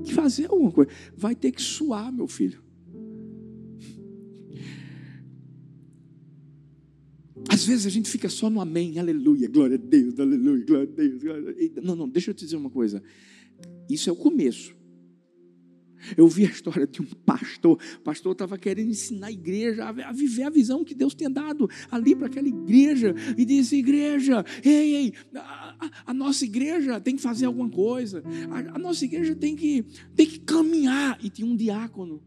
que 0.05 0.15
fazer 0.15 0.49
alguma 0.49 0.71
coisa, 0.71 0.93
vai 1.17 1.35
ter 1.35 1.51
que 1.51 1.61
suar, 1.61 2.13
meu 2.13 2.29
filho. 2.29 2.63
Às 7.59 7.65
vezes 7.65 7.87
a 7.87 7.91
gente 7.91 8.09
fica 8.09 8.29
só 8.29 8.49
no 8.49 8.61
amém, 8.61 9.01
aleluia, 9.01 9.49
glória 9.49 9.75
a 9.75 9.81
Deus, 9.81 10.21
aleluia, 10.21 10.65
glória 10.65 10.89
a 10.89 10.95
Deus. 10.95 11.21
Glória 11.21 11.51
a 11.51 11.53
Deus. 11.53 11.73
Não, 11.85 11.97
não, 11.97 12.09
deixa 12.09 12.31
eu 12.31 12.35
te 12.35 12.45
dizer 12.45 12.57
uma 12.57 12.71
coisa. 12.71 13.03
Isso 13.91 14.09
é 14.09 14.13
o 14.13 14.17
começo. 14.17 14.77
Eu 16.17 16.29
vi 16.29 16.47
a 16.47 16.49
história 16.49 16.87
de 16.87 17.03
um 17.03 17.05
pastor. 17.05 17.77
O 17.97 18.03
pastor 18.03 18.31
estava 18.31 18.57
querendo 18.57 18.91
ensinar 18.91 19.27
a 19.27 19.33
igreja 19.33 19.89
a 19.89 20.13
viver 20.13 20.45
a 20.45 20.51
visão 20.51 20.85
que 20.85 20.95
Deus 20.95 21.17
tinha 21.17 21.29
dado 21.29 21.69
ali 21.91 22.15
para 22.15 22.29
aquela 22.29 22.47
igreja. 22.47 23.13
E 23.37 23.45
disse: 23.45 23.75
Igreja, 23.75 24.45
ei, 24.63 24.95
ei, 24.95 25.13
a, 25.35 25.91
a, 26.07 26.15
nossa 26.15 26.45
igreja 26.45 27.01
tem 27.01 27.17
que 27.17 27.23
fazer 27.23 27.47
alguma 27.47 27.69
coisa. 27.69 28.23
A, 28.51 28.77
a 28.77 28.79
nossa 28.79 29.05
igreja 29.05 29.35
tem 29.35 29.57
que, 29.57 29.85
tem 30.15 30.27
que 30.27 30.39
caminhar. 30.39 31.19
E 31.21 31.29
tinha 31.29 31.49
um 31.49 31.57
diácono 31.57 32.23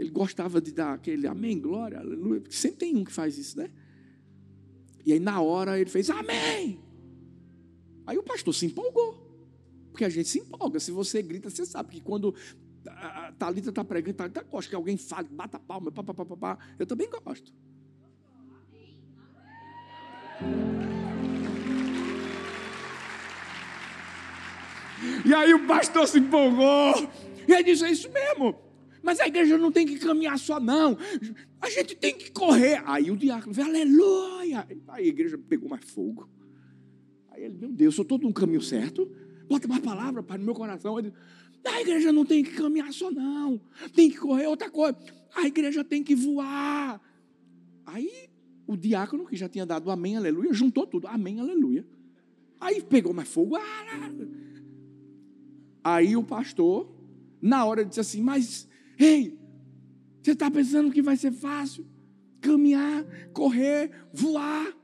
ele 0.00 0.10
gostava 0.10 0.60
de 0.60 0.72
dar 0.72 0.94
aquele 0.94 1.26
amém, 1.26 1.58
glória, 1.58 1.98
aleluia, 1.98 2.40
porque 2.40 2.56
sempre 2.56 2.78
tem 2.78 2.96
um 2.96 3.04
que 3.04 3.12
faz 3.12 3.36
isso, 3.36 3.58
né? 3.58 3.68
E 5.04 5.12
aí 5.12 5.18
na 5.18 5.40
hora 5.40 5.78
ele 5.78 5.90
fez 5.90 6.08
amém. 6.08 6.80
Aí 8.06 8.16
o 8.16 8.22
pastor 8.22 8.54
se 8.54 8.66
empolgou. 8.66 9.26
Porque 9.90 10.04
a 10.04 10.08
gente 10.08 10.28
se 10.28 10.38
empolga. 10.38 10.78
Se 10.78 10.92
você 10.92 11.20
grita, 11.20 11.50
você 11.50 11.66
sabe 11.66 11.90
que 11.90 12.00
quando 12.00 12.34
a 12.86 13.32
Thalita 13.32 13.70
está 13.70 13.84
pregando, 13.84 14.16
Thalita 14.16 14.42
gosta 14.44 14.70
que 14.70 14.76
alguém 14.76 14.96
fale, 14.96 15.28
bata 15.28 15.58
palma, 15.58 15.90
pá, 15.90 16.04
pá, 16.04 16.14
pá, 16.14 16.36
pá. 16.36 16.58
Eu 16.78 16.86
também 16.86 17.08
gosto. 17.10 17.52
E 25.24 25.34
aí 25.34 25.52
o 25.54 25.66
pastor 25.66 26.06
se 26.06 26.18
empolgou. 26.18 27.10
E 27.46 27.54
aí 27.54 27.64
disse: 27.64 27.84
É 27.84 27.90
isso 27.90 28.10
mesmo. 28.10 28.67
Mas 29.02 29.20
a 29.20 29.26
igreja 29.26 29.56
não 29.56 29.70
tem 29.70 29.86
que 29.86 29.98
caminhar 29.98 30.38
só, 30.38 30.58
não. 30.60 30.96
A 31.60 31.70
gente 31.70 31.96
tem 31.96 32.14
que 32.14 32.30
correr. 32.30 32.82
Aí 32.84 33.10
o 33.10 33.16
diácono 33.16 33.52
veio, 33.52 33.68
aleluia. 33.68 34.66
Aí 34.88 35.04
a 35.04 35.08
igreja 35.08 35.38
pegou 35.38 35.68
mais 35.68 35.84
fogo. 35.84 36.28
Aí 37.30 37.44
ele, 37.44 37.56
meu 37.58 37.70
Deus, 37.70 37.96
eu 37.96 38.02
estou 38.02 38.18
no 38.18 38.32
caminho 38.32 38.62
certo. 38.62 39.10
Bota 39.48 39.66
mais 39.66 39.82
palavra, 39.82 40.22
Pai, 40.22 40.38
no 40.38 40.44
meu 40.44 40.54
coração. 40.54 40.98
Ele, 40.98 41.12
a 41.64 41.80
igreja 41.80 42.12
não 42.12 42.24
tem 42.24 42.42
que 42.42 42.52
caminhar 42.52 42.92
só, 42.92 43.10
não. 43.10 43.60
Tem 43.94 44.10
que 44.10 44.18
correr 44.18 44.46
outra 44.46 44.70
coisa. 44.70 44.96
A 45.34 45.46
igreja 45.46 45.84
tem 45.84 46.02
que 46.02 46.14
voar. 46.14 47.00
Aí 47.86 48.28
o 48.66 48.76
diácono, 48.76 49.26
que 49.26 49.36
já 49.36 49.48
tinha 49.48 49.64
dado 49.64 49.90
amém, 49.90 50.16
aleluia, 50.16 50.52
juntou 50.52 50.86
tudo. 50.86 51.06
Amém, 51.06 51.40
aleluia. 51.40 51.86
Aí 52.60 52.82
pegou 52.82 53.14
mais 53.14 53.28
fogo. 53.28 53.56
Aí 55.82 56.16
o 56.16 56.22
pastor, 56.22 56.90
na 57.40 57.64
hora, 57.64 57.84
disse 57.84 58.00
assim: 58.00 58.20
Mas 58.20 58.68
Ei, 58.98 59.38
você 60.20 60.32
está 60.32 60.50
pensando 60.50 60.90
que 60.90 61.00
vai 61.00 61.16
ser 61.16 61.30
fácil? 61.30 61.86
Caminhar, 62.40 63.04
correr, 63.32 63.92
voar. 64.12 64.76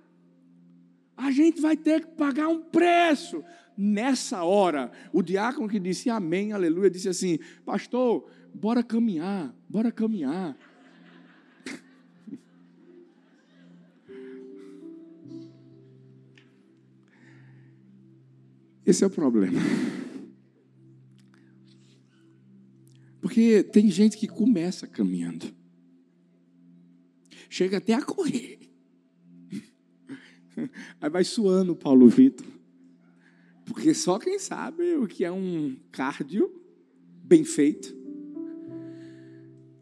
A 1.16 1.30
gente 1.30 1.60
vai 1.60 1.76
ter 1.76 2.00
que 2.02 2.08
pagar 2.12 2.48
um 2.48 2.62
preço. 2.62 3.44
Nessa 3.76 4.44
hora, 4.44 4.92
o 5.12 5.20
diácono 5.20 5.68
que 5.68 5.80
disse 5.80 6.08
amém, 6.08 6.52
aleluia, 6.52 6.88
disse 6.88 7.08
assim: 7.08 7.40
Pastor, 7.64 8.30
bora 8.54 8.84
caminhar, 8.84 9.52
Bora 9.68 9.90
caminhar. 9.90 10.56
Esse 18.86 19.02
é 19.02 19.08
o 19.08 19.10
problema. 19.10 19.60
Porque 23.24 23.62
tem 23.62 23.90
gente 23.90 24.18
que 24.18 24.28
começa 24.28 24.86
caminhando, 24.86 25.46
chega 27.48 27.78
até 27.78 27.94
a 27.94 28.02
correr, 28.02 28.58
aí 31.00 31.08
vai 31.08 31.24
suando 31.24 31.72
o 31.72 31.76
Paulo 31.76 32.06
Vitor, 32.06 32.46
porque 33.64 33.94
só 33.94 34.18
quem 34.18 34.38
sabe 34.38 34.96
o 34.96 35.06
que 35.06 35.24
é 35.24 35.32
um 35.32 35.74
cardio 35.90 36.54
bem 37.24 37.44
feito. 37.44 37.96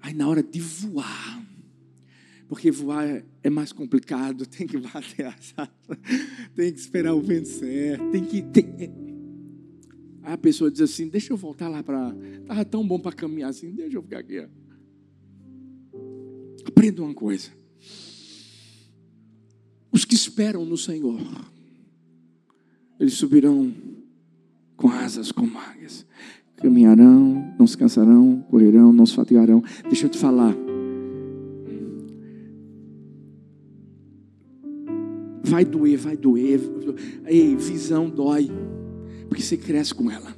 Aí 0.01 0.15
na 0.15 0.29
hora 0.29 0.41
de 0.41 0.61
voar, 0.61 1.45
porque 2.47 2.71
voar 2.71 3.25
é 3.43 3.51
mais 3.51 3.73
complicado, 3.73 4.47
tem 4.47 4.69
que 4.69 4.79
bater 4.79 5.27
as 5.27 5.53
asas, 5.57 5.99
tem 6.55 6.73
que 6.73 6.79
esperar 6.79 7.13
o 7.13 7.21
vento 7.21 7.49
certo, 7.49 8.09
tem 8.13 8.25
que. 8.25 8.41
Tem... 8.41 9.12
Aí 10.23 10.35
a 10.35 10.39
pessoa 10.39 10.71
diz 10.71 10.81
assim: 10.81 11.09
Deixa 11.09 11.33
eu 11.33 11.37
voltar 11.37 11.69
lá 11.69 11.83
para. 11.83 12.15
Estava 12.41 12.65
tão 12.65 12.87
bom 12.87 12.99
para 12.99 13.13
caminhar 13.13 13.51
assim, 13.51 13.71
deixa 13.73 13.97
eu 13.97 14.03
ficar 14.03 14.19
aqui. 14.19 14.47
Aprenda 16.65 17.03
uma 17.03 17.15
coisa. 17.15 17.51
Os 19.91 20.05
que 20.05 20.15
esperam 20.15 20.65
no 20.65 20.77
Senhor, 20.77 21.21
eles 22.99 23.15
subirão 23.15 23.75
com 24.77 24.89
asas 24.89 25.31
como 25.31 25.59
águias. 25.59 26.07
Caminharão, 26.57 27.55
não 27.59 27.67
se 27.67 27.77
cansarão, 27.77 28.41
correrão, 28.49 28.93
não 28.93 29.05
se 29.05 29.15
fatigarão. 29.15 29.63
Deixa 29.85 30.07
eu 30.07 30.11
te 30.11 30.17
falar. 30.17 30.55
Vai 35.45 35.65
doer, 35.65 35.99
vai 35.99 36.17
doer. 36.17 36.61
Ei, 37.27 37.55
visão 37.57 38.09
dói. 38.09 38.49
Porque 39.33 39.43
você 39.43 39.57
cresce 39.57 39.95
com 39.95 40.11
ela. 40.11 40.37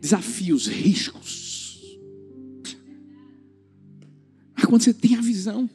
Desafios, 0.00 0.66
riscos. 0.66 1.96
Mas 4.52 4.64
quando 4.64 4.82
você 4.82 4.92
tem 4.92 5.14
a 5.14 5.20
visão. 5.20 5.70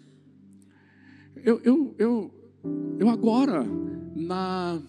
Eu, 1.38 1.62
eu, 1.62 1.96
eu, 1.98 2.54
eu 3.00 3.08
agora, 3.08 3.64
na 4.14 4.82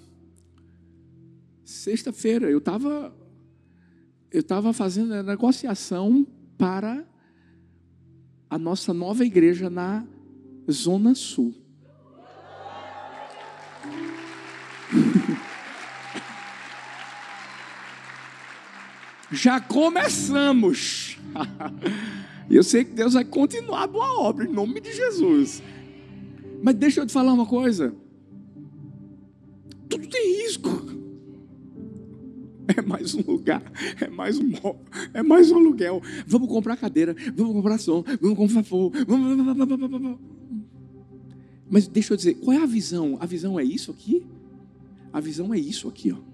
sexta-feira, 1.65 2.51
eu 2.51 2.59
estava 2.59 3.17
eu 4.33 4.41
estava 4.41 4.73
fazendo 4.73 5.15
a 5.15 5.23
negociação 5.23 6.27
para 6.59 7.07
a 8.51 8.59
nossa 8.59 8.93
nova 8.93 9.25
igreja 9.25 9.71
na 9.71 10.05
Zona 10.69 11.15
Sul. 11.15 11.55
Já 19.31 19.61
começamos. 19.61 21.17
E 22.51 22.57
eu 22.57 22.63
sei 22.63 22.83
que 22.83 22.93
Deus 22.93 23.13
vai 23.13 23.27
continuar 23.27 23.83
a 23.83 23.87
boa 23.87 24.21
obra, 24.21 24.47
em 24.47 24.51
nome 24.51 24.81
de 24.81 24.91
Jesus. 24.91 25.63
Mas 26.63 26.75
deixa 26.75 27.03
eu 27.03 27.07
te 27.07 27.13
falar 27.13 27.33
uma 27.35 27.45
coisa. 27.45 27.95
Tudo 29.89 30.09
tem 30.09 30.43
risco. 30.43 30.71
É 32.77 32.83
mais 32.83 33.15
um 33.15 33.23
lugar, 33.23 33.63
é 33.99 34.09
mais 34.09 34.39
um 34.39 34.53
é 35.15 35.23
mais 35.23 35.51
um 35.51 35.57
aluguel. 35.57 36.03
Vamos 36.27 36.49
comprar 36.49 36.77
cadeira, 36.77 37.17
vamos 37.35 37.55
comprar 37.55 37.79
som, 37.79 38.05
vamos 38.21 38.37
comprar 38.37 38.63
fogo. 38.63 38.95
Vamos... 39.07 40.19
Mas 41.71 41.87
deixa 41.87 42.13
eu 42.13 42.17
dizer, 42.17 42.35
qual 42.35 42.57
é 42.57 42.63
a 42.63 42.67
visão? 42.67 43.17
A 43.21 43.27
visão 43.27 43.59
é 43.59 43.65
isso 43.65 43.91
aqui? 43.91 44.27
A 45.13 45.21
visão 45.21 45.55
é 45.55 45.59
isso 45.59 45.89
aqui, 45.89 46.13
ó. 46.13 46.28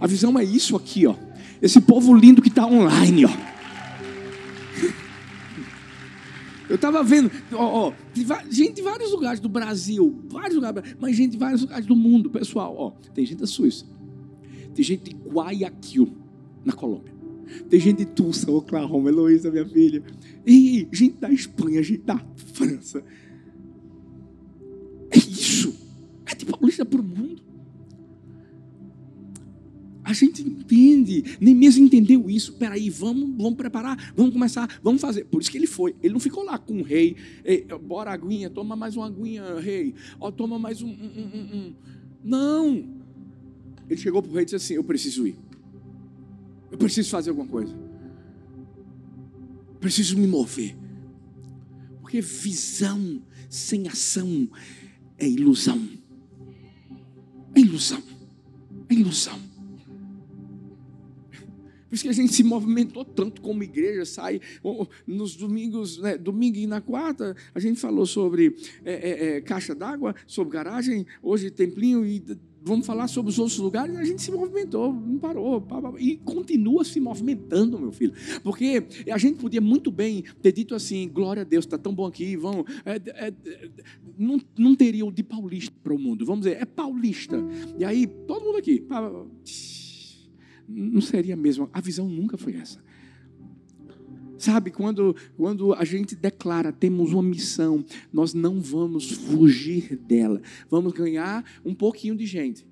A 0.00 0.06
visão 0.06 0.38
é 0.38 0.44
isso 0.44 0.76
aqui, 0.76 1.06
ó. 1.06 1.14
Esse 1.60 1.80
povo 1.80 2.14
lindo 2.14 2.40
que 2.42 2.48
está 2.48 2.66
online, 2.66 3.24
ó. 3.24 3.30
Eu 6.68 6.76
estava 6.76 7.02
vendo, 7.02 7.30
ó, 7.52 7.88
ó, 7.88 7.92
gente 8.50 8.74
de 8.74 8.82
vários 8.82 9.10
lugares 9.10 9.40
do 9.40 9.48
Brasil, 9.48 10.22
vários 10.28 10.54
lugares, 10.54 10.94
mas 11.00 11.16
gente 11.16 11.32
de 11.32 11.38
vários 11.38 11.62
lugares 11.62 11.86
do 11.86 11.96
mundo, 11.96 12.28
pessoal, 12.28 12.74
ó. 12.76 12.90
Tem 13.14 13.24
gente 13.24 13.38
da 13.38 13.46
Suíça, 13.46 13.86
tem 14.74 14.84
gente 14.84 15.04
de 15.10 15.16
Guayaquil, 15.28 16.14
na 16.64 16.72
Colômbia. 16.72 17.18
Tem 17.68 17.80
gente 17.80 17.98
de 17.98 18.06
Tulsa, 18.06 18.50
Oklahoma, 18.50 19.08
Heloísa, 19.08 19.50
minha 19.50 19.66
filha. 19.66 20.02
E 20.46 20.86
gente 20.92 21.16
da 21.16 21.30
Espanha, 21.30 21.82
gente 21.82 22.02
da 22.02 22.18
França. 22.52 23.02
É 25.10 25.16
isso. 25.16 25.74
É 26.26 26.34
de 26.34 26.44
paulista 26.44 26.84
para 26.84 27.00
o 27.00 27.04
mundo. 27.04 27.42
A 30.08 30.14
gente 30.14 30.40
entende, 30.40 31.36
nem 31.38 31.54
mesmo 31.54 31.84
entendeu 31.84 32.30
isso. 32.30 32.54
Peraí, 32.54 32.88
vamos, 32.88 33.36
vamos 33.36 33.56
preparar, 33.56 34.14
vamos 34.16 34.32
começar, 34.32 34.80
vamos 34.82 35.02
fazer. 35.02 35.26
Por 35.26 35.42
isso 35.42 35.50
que 35.50 35.58
ele 35.58 35.66
foi. 35.66 35.94
Ele 36.02 36.14
não 36.14 36.18
ficou 36.18 36.42
lá 36.42 36.56
com 36.56 36.80
o 36.80 36.82
rei. 36.82 37.14
Bora, 37.86 38.10
aguinha, 38.10 38.48
toma 38.48 38.74
mais 38.74 38.96
uma 38.96 39.04
aguinha, 39.04 39.60
rei. 39.60 39.94
Ó, 40.18 40.30
toma 40.30 40.58
mais 40.58 40.80
um, 40.80 40.88
um, 40.88 40.92
um, 40.94 41.56
um. 41.58 41.74
Não. 42.24 42.88
Ele 43.86 44.00
chegou 44.00 44.22
para 44.22 44.30
o 44.30 44.34
rei 44.34 44.44
e 44.44 44.44
disse 44.46 44.56
assim: 44.56 44.74
Eu 44.76 44.82
preciso 44.82 45.26
ir. 45.26 45.36
Eu 46.72 46.78
preciso 46.78 47.10
fazer 47.10 47.28
alguma 47.28 47.46
coisa. 47.46 47.76
Preciso 49.78 50.16
me 50.16 50.26
mover. 50.26 50.74
Porque 52.00 52.22
visão 52.22 53.20
sem 53.50 53.86
ação 53.86 54.48
é 55.18 55.28
ilusão. 55.28 55.86
É 57.54 57.60
ilusão. 57.60 58.02
É 58.88 58.94
ilusão. 58.94 59.47
Por 61.88 61.94
isso 61.94 62.04
que 62.04 62.10
a 62.10 62.12
gente 62.12 62.32
se 62.32 62.44
movimentou 62.44 63.04
tanto 63.04 63.40
como 63.40 63.62
igreja, 63.62 64.04
sai 64.04 64.40
nos 65.06 65.34
domingos, 65.34 65.98
né, 65.98 66.18
domingo 66.18 66.58
e 66.58 66.66
na 66.66 66.80
quarta, 66.80 67.34
a 67.54 67.60
gente 67.60 67.80
falou 67.80 68.06
sobre 68.06 68.54
é, 68.84 68.92
é, 68.92 69.36
é, 69.36 69.40
caixa 69.40 69.74
d'água, 69.74 70.14
sobre 70.26 70.52
garagem, 70.52 71.06
hoje 71.22 71.50
templinho 71.50 72.04
e 72.04 72.22
vamos 72.62 72.86
falar 72.86 73.08
sobre 73.08 73.30
os 73.30 73.38
outros 73.38 73.58
lugares, 73.58 73.96
a 73.96 74.04
gente 74.04 74.20
se 74.20 74.30
movimentou, 74.30 74.92
não 74.92 75.18
parou, 75.18 75.66
e 75.98 76.16
continua 76.16 76.84
se 76.84 77.00
movimentando, 77.00 77.78
meu 77.78 77.92
filho, 77.92 78.12
porque 78.42 78.84
a 79.10 79.18
gente 79.18 79.38
podia 79.38 79.60
muito 79.60 79.90
bem 79.90 80.24
ter 80.42 80.52
dito 80.52 80.74
assim, 80.74 81.08
glória 81.08 81.42
a 81.42 81.44
Deus, 81.44 81.64
está 81.64 81.78
tão 81.78 81.94
bom 81.94 82.06
aqui, 82.06 82.36
vamos, 82.36 82.64
é, 82.84 82.96
é, 83.26 83.32
não, 84.18 84.40
não 84.58 84.74
teria 84.74 85.06
o 85.06 85.12
de 85.12 85.22
paulista 85.22 85.74
para 85.82 85.94
o 85.94 85.98
mundo, 85.98 86.26
vamos 86.26 86.44
dizer, 86.44 86.60
é 86.60 86.64
paulista, 86.64 87.36
e 87.78 87.84
aí 87.84 88.06
todo 88.06 88.44
mundo 88.44 88.58
aqui, 88.58 88.84
não 90.68 91.00
seria 91.00 91.34
mesmo. 91.34 91.68
A 91.72 91.80
visão 91.80 92.08
nunca 92.08 92.36
foi 92.36 92.54
essa. 92.54 92.78
Sabe, 94.36 94.70
quando, 94.70 95.16
quando 95.36 95.74
a 95.74 95.84
gente 95.84 96.14
declara, 96.14 96.70
temos 96.70 97.12
uma 97.12 97.22
missão, 97.22 97.84
nós 98.12 98.32
não 98.34 98.60
vamos 98.60 99.10
fugir 99.10 99.96
dela. 99.96 100.40
Vamos 100.70 100.92
ganhar 100.92 101.44
um 101.64 101.74
pouquinho 101.74 102.14
de 102.14 102.24
gente. 102.24 102.64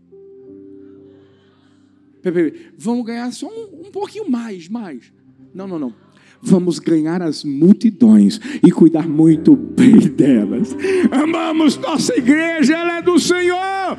Vamos 2.79 3.05
ganhar 3.05 3.33
só 3.33 3.49
um, 3.49 3.87
um 3.87 3.91
pouquinho 3.91 4.31
mais, 4.31 4.69
mais. 4.69 5.13
Não, 5.53 5.67
não, 5.67 5.79
não. 5.79 5.95
Vamos 6.41 6.79
ganhar 6.79 7.23
as 7.23 7.43
multidões 7.43 8.41
e 8.65 8.71
cuidar 8.71 9.09
muito 9.09 9.57
bem 9.57 9.99
delas. 9.99 10.77
Amamos 11.11 11.77
nossa 11.77 12.17
igreja, 12.17 12.77
ela 12.77 12.99
é 12.99 13.03
do 13.03 13.19
Senhor. 13.19 13.97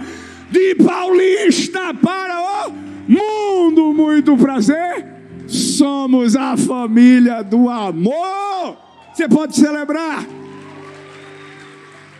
De 0.51 0.75
Paulista 0.75 1.93
para 1.93 2.69
o 2.69 2.86
Mundo, 3.07 3.93
muito 3.93 4.35
prazer. 4.35 5.05
Somos 5.47 6.35
a 6.35 6.57
família 6.57 7.41
do 7.41 7.69
amor. 7.69 8.77
Você 9.13 9.29
pode 9.29 9.55
celebrar. 9.55 10.25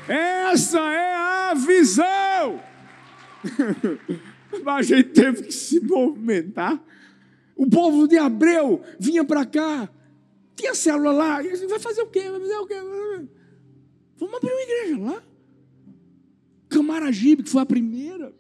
Essa 0.07 0.79
é 0.79 1.15
a 1.15 1.53
visão. 1.53 2.61
Mas 4.63 4.91
a 4.91 4.95
gente 4.95 5.09
teve 5.09 5.43
que 5.43 5.51
se 5.51 5.81
movimentar. 5.81 6.81
O 7.55 7.69
povo 7.69 8.07
de 8.07 8.17
Abreu 8.17 8.81
vinha 8.97 9.25
para 9.25 9.45
cá. 9.45 9.89
Tinha 10.55 10.73
célula 10.73 11.11
lá. 11.11 11.41
Vai 11.69 11.79
fazer 11.79 12.01
o 12.01 12.07
quê? 12.07 12.29
Vai 12.29 12.39
fazer 12.39 12.55
o 12.55 12.65
quê? 12.65 12.75
Vamos 14.17 14.35
abrir 14.35 14.51
uma 14.51 14.61
igreja 14.61 14.97
lá. 14.99 15.23
Camaragibe, 16.69 17.43
que 17.43 17.49
foi 17.49 17.61
a 17.61 17.65
primeira. 17.65 18.33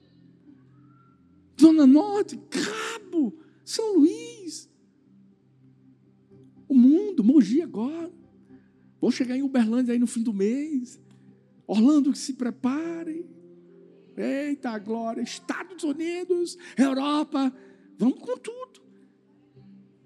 Zona 1.59 1.87
Norte, 1.87 2.37
Cabo, 2.49 3.37
São 3.65 3.97
Luís. 3.97 4.69
O 6.67 6.75
mundo, 6.75 7.23
Mogi 7.23 7.61
agora. 7.61 8.11
Vou 8.99 9.11
chegar 9.11 9.37
em 9.37 9.43
Uberlândia 9.43 9.93
aí 9.93 9.99
no 9.99 10.07
fim 10.07 10.21
do 10.21 10.33
mês. 10.33 10.99
Orlando, 11.65 12.11
que 12.11 12.17
se 12.17 12.33
preparem. 12.33 13.25
Eita 14.15 14.77
glória, 14.79 15.21
Estados 15.21 15.83
Unidos, 15.83 16.57
Europa. 16.75 17.53
Vamos 17.97 18.19
com 18.19 18.37
tudo. 18.37 18.81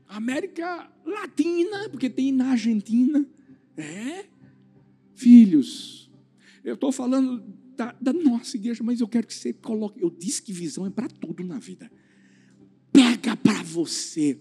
América 0.07 0.91
Latina, 1.05 1.89
porque 1.89 2.09
tem 2.09 2.31
na 2.31 2.51
Argentina. 2.51 3.25
É. 3.77 4.25
Filhos, 5.13 6.11
eu 6.63 6.73
estou 6.73 6.91
falando 6.91 7.43
da, 7.75 7.95
da, 7.99 8.13
nossa 8.13 8.57
igreja, 8.57 8.84
mas 8.84 9.01
eu 9.01 9.07
quero 9.07 9.27
que 9.27 9.34
você 9.34 9.53
coloque. 9.53 10.01
Eu 10.01 10.10
disse 10.10 10.41
que 10.41 10.53
visão 10.53 10.86
é 10.86 10.89
para 10.89 11.07
tudo 11.07 11.43
na 11.43 11.60
vida. 11.60 11.91
Pega 12.91 13.36
para 13.36 13.63
você. 13.63 14.39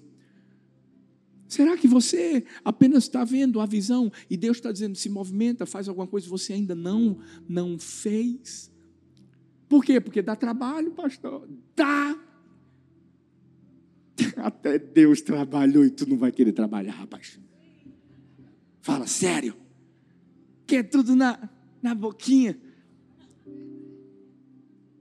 Será 1.48 1.76
que 1.76 1.88
você 1.88 2.44
apenas 2.64 3.04
está 3.04 3.24
vendo 3.24 3.60
a 3.60 3.66
visão 3.66 4.12
e 4.28 4.36
Deus 4.36 4.58
está 4.58 4.70
dizendo 4.70 4.96
se 4.96 5.08
movimenta, 5.08 5.66
faz 5.66 5.88
alguma 5.88 6.06
coisa 6.06 6.26
que 6.26 6.30
você 6.30 6.52
ainda 6.52 6.74
não 6.74 7.18
não 7.48 7.78
fez? 7.78 8.70
Por 9.68 9.84
quê? 9.84 10.00
Porque 10.00 10.22
dá 10.22 10.36
trabalho, 10.36 10.92
pastor. 10.92 11.48
Dá. 11.74 12.16
Até 14.36 14.78
Deus 14.78 15.20
trabalhou 15.20 15.84
e 15.84 15.90
tu 15.90 16.08
não 16.08 16.16
vai 16.16 16.32
querer 16.32 16.52
trabalhar, 16.52 16.92
rapaz. 16.92 17.38
Fala 18.80 19.06
sério. 19.06 19.54
Quer 20.66 20.84
tudo 20.84 21.16
na, 21.16 21.50
na 21.82 21.94
boquinha. 21.94 22.58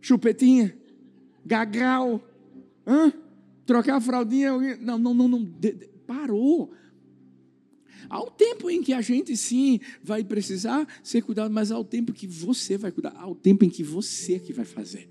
Chupetinha. 0.01 0.75
Gagal. 1.45 2.23
Hã? 2.85 3.13
Trocar 3.65 3.97
a 3.97 4.01
fraldinha. 4.01 4.77
Não, 4.77 4.97
não, 4.97 5.13
não, 5.13 5.27
não. 5.27 5.53
Parou. 6.07 6.71
Há 8.09 8.23
um 8.23 8.31
tempo 8.31 8.69
em 8.69 8.81
que 8.81 8.91
a 8.91 9.01
gente 9.01 9.38
sim 9.38 9.79
vai 10.03 10.23
precisar 10.23 10.88
ser 11.03 11.21
cuidado, 11.21 11.53
mas 11.53 11.71
há 11.71 11.77
o 11.77 11.83
tempo 11.83 12.12
que 12.12 12.25
você 12.25 12.75
vai 12.75 12.91
cuidar, 12.91 13.13
há 13.15 13.27
o 13.27 13.35
tempo 13.35 13.63
em 13.63 13.69
que 13.69 13.83
você 13.83 14.39
que 14.39 14.51
vai 14.51 14.65
fazer. 14.65 15.07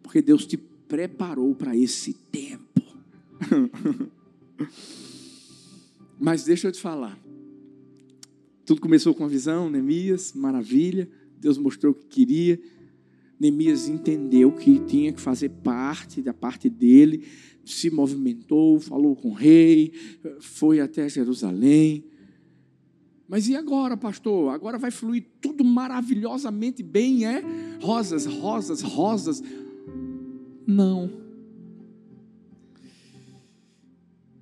Porque 0.00 0.22
Deus 0.22 0.46
te 0.46 0.56
preparou 0.56 1.52
para 1.54 1.76
esse 1.76 2.12
tempo. 2.12 2.80
mas 6.20 6.44
deixa 6.44 6.68
eu 6.68 6.72
te 6.72 6.80
falar. 6.80 7.18
Tudo 8.64 8.80
começou 8.80 9.12
com 9.12 9.24
a 9.24 9.28
visão, 9.28 9.68
Neemias, 9.68 10.32
maravilha. 10.32 11.08
Deus 11.40 11.58
mostrou 11.58 11.92
o 11.92 11.94
que 11.94 12.06
queria. 12.06 12.60
Neemias 13.40 13.88
entendeu 13.88 14.52
que 14.52 14.78
tinha 14.80 15.12
que 15.12 15.20
fazer 15.20 15.48
parte 15.48 16.20
da 16.20 16.34
parte 16.34 16.68
dele 16.68 17.24
se 17.64 17.90
movimentou, 17.90 18.80
falou 18.80 19.14
com 19.14 19.30
o 19.30 19.34
rei, 19.34 19.92
foi 20.40 20.80
até 20.80 21.08
Jerusalém. 21.08 22.04
Mas 23.28 23.48
e 23.48 23.54
agora, 23.54 23.96
pastor? 23.96 24.52
Agora 24.52 24.76
vai 24.76 24.90
fluir 24.90 25.24
tudo 25.40 25.64
maravilhosamente 25.64 26.82
bem, 26.82 27.24
é? 27.24 27.42
Rosas, 27.80 28.26
rosas, 28.26 28.82
rosas. 28.82 29.42
Não. 30.66 31.10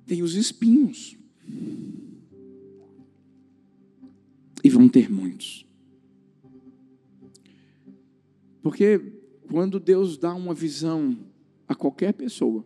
Tem 0.07 0.23
os 0.23 0.33
espinhos. 0.33 1.15
E 4.63 4.69
vão 4.69 4.89
ter 4.89 5.09
muitos. 5.09 5.68
Porque 8.69 9.01
quando 9.51 9.79
Deus 9.79 10.15
dá 10.15 10.31
uma 10.31 10.53
visão 10.53 11.17
a 11.67 11.73
qualquer 11.73 12.13
pessoa, 12.13 12.63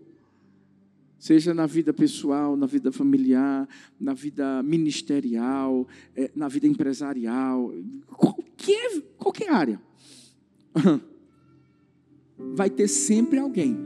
seja 1.18 1.54
na 1.54 1.66
vida 1.66 1.94
pessoal, 1.94 2.58
na 2.58 2.66
vida 2.66 2.92
familiar, 2.92 3.66
na 3.98 4.14
vida 4.14 4.62
ministerial, 4.64 5.88
eh, 6.14 6.30
na 6.36 6.50
vida 6.50 6.68
empresarial, 6.68 7.72
qualquer, 8.18 9.02
qualquer 9.18 9.50
área. 9.50 9.82
Vai 12.54 12.70
ter 12.70 12.90
sempre 12.90 13.40
alguém 13.40 13.78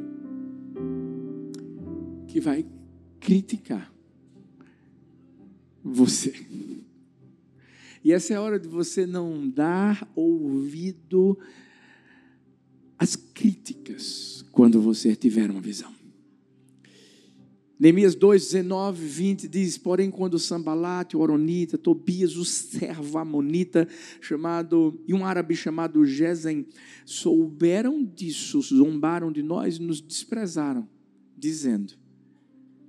que 2.27 2.39
vai 2.41 2.65
criticar 3.19 3.93
você. 5.83 6.33
E 8.03 8.11
essa 8.11 8.33
é 8.33 8.37
a 8.37 8.41
hora 8.41 8.59
de 8.59 8.67
você 8.67 9.05
não 9.05 9.47
dar 9.47 10.09
ouvido 10.15 11.37
às 12.97 13.15
críticas 13.15 14.43
quando 14.51 14.81
você 14.81 15.15
tiver 15.15 15.49
uma 15.49 15.61
visão. 15.61 15.97
Neemias 17.79 18.15
2, 18.15 18.43
19, 18.43 19.05
20 19.05 19.47
diz: 19.47 19.77
Porém, 19.77 20.09
quando 20.09 20.39
Sambalate, 20.39 21.15
o 21.15 21.19
Oronita, 21.19 21.77
Tobias, 21.77 22.35
o 22.35 22.43
servo 22.43 23.19
Amonita, 23.19 23.87
chamado, 24.19 24.99
e 25.07 25.13
um 25.13 25.23
árabe 25.23 25.55
chamado 25.55 26.03
Gesem, 26.03 26.65
souberam 27.05 28.03
disso, 28.03 28.59
zombaram 28.61 29.31
de 29.31 29.43
nós 29.43 29.77
e 29.77 29.81
nos 29.81 30.01
desprezaram, 30.01 30.89
dizendo: 31.37 31.93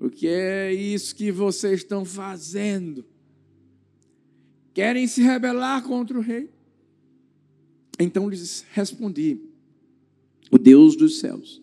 O 0.01 0.09
que 0.09 0.27
é 0.27 0.73
isso 0.73 1.15
que 1.15 1.31
vocês 1.31 1.81
estão 1.81 2.03
fazendo? 2.05 3.05
Querem 4.73 5.07
se 5.07 5.21
rebelar 5.21 5.83
contra 5.83 6.17
o 6.17 6.23
rei? 6.23 6.49
Então 7.99 8.27
lhes 8.31 8.65
respondi: 8.73 9.48
O 10.51 10.59
Deus 10.59 10.97
dos 10.97 11.19
céus 11.19 11.63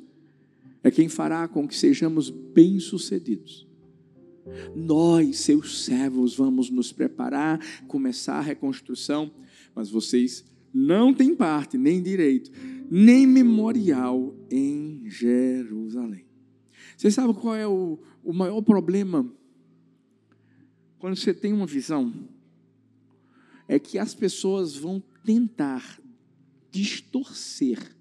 é 0.84 0.92
quem 0.92 1.10
fará 1.10 1.48
com 1.48 1.68
que 1.68 1.76
sejamos 1.76 2.30
bem-sucedidos. 2.30 3.68
Nós, 4.76 5.40
seus 5.40 5.84
servos, 5.84 6.36
vamos 6.36 6.70
nos 6.70 6.92
preparar, 6.92 7.60
começar 7.88 8.36
a 8.36 8.42
reconstrução, 8.42 9.32
mas 9.74 9.90
vocês 9.90 10.46
não 10.72 11.14
têm 11.14 11.36
parte, 11.36 11.78
nem 11.78 12.04
direito, 12.04 12.52
nem 12.92 13.26
memorial 13.26 14.36
em 14.52 15.10
Jerusalém. 15.10 16.26
Você 16.96 17.10
sabe 17.10 17.34
qual 17.34 17.56
é 17.56 17.68
o, 17.68 17.98
o 18.24 18.34
maior 18.34 18.62
problema 18.62 19.28
quando 21.00 21.16
você 21.16 21.34
tem 21.34 21.52
uma 21.52 21.66
visão? 21.66 22.14
É 23.68 23.80
que 23.80 23.98
as 23.98 24.14
pessoas 24.14 24.76
vão 24.76 25.02
tentar 25.24 26.00
distorcer 26.72 27.96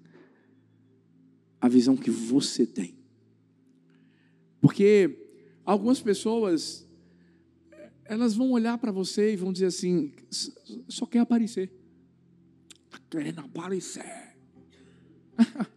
a 1.65 1.67
visão 1.67 1.97
que 1.97 2.11
você 2.11 2.63
tem. 2.65 2.95
Porque 4.61 5.17
algumas 5.65 5.99
pessoas, 5.99 6.87
elas 8.03 8.35
vão 8.35 8.51
olhar 8.51 8.77
para 8.77 8.91
você 8.91 9.33
e 9.33 9.35
vão 9.35 9.51
dizer 9.51 9.65
assim: 9.65 10.13
só 10.87 11.07
quer 11.07 11.19
aparecer. 11.19 11.73
Está 12.85 12.99
querendo 13.09 13.39
aparecer. 13.39 14.35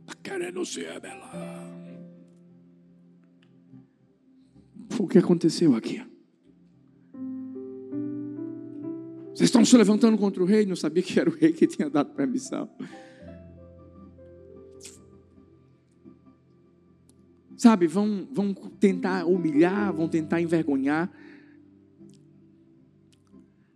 Está 0.00 0.14
querendo 0.20 0.66
se 0.66 0.80
rebelar. 0.80 1.76
O 4.98 5.06
que 5.06 5.18
aconteceu 5.18 5.76
aqui? 5.76 6.04
Vocês 9.36 9.48
estão 9.48 9.62
se 9.66 9.76
levantando 9.76 10.16
contra 10.16 10.42
o 10.42 10.46
rei? 10.46 10.64
Não 10.64 10.74
sabia 10.74 11.02
que 11.02 11.20
era 11.20 11.28
o 11.28 11.32
rei 11.34 11.52
que 11.52 11.66
tinha 11.66 11.90
dado 11.90 12.14
permissão. 12.14 12.70
Sabe, 17.54 17.86
vão, 17.86 18.26
vão 18.32 18.54
tentar 18.54 19.26
humilhar, 19.26 19.92
vão 19.92 20.08
tentar 20.08 20.40
envergonhar. 20.40 21.12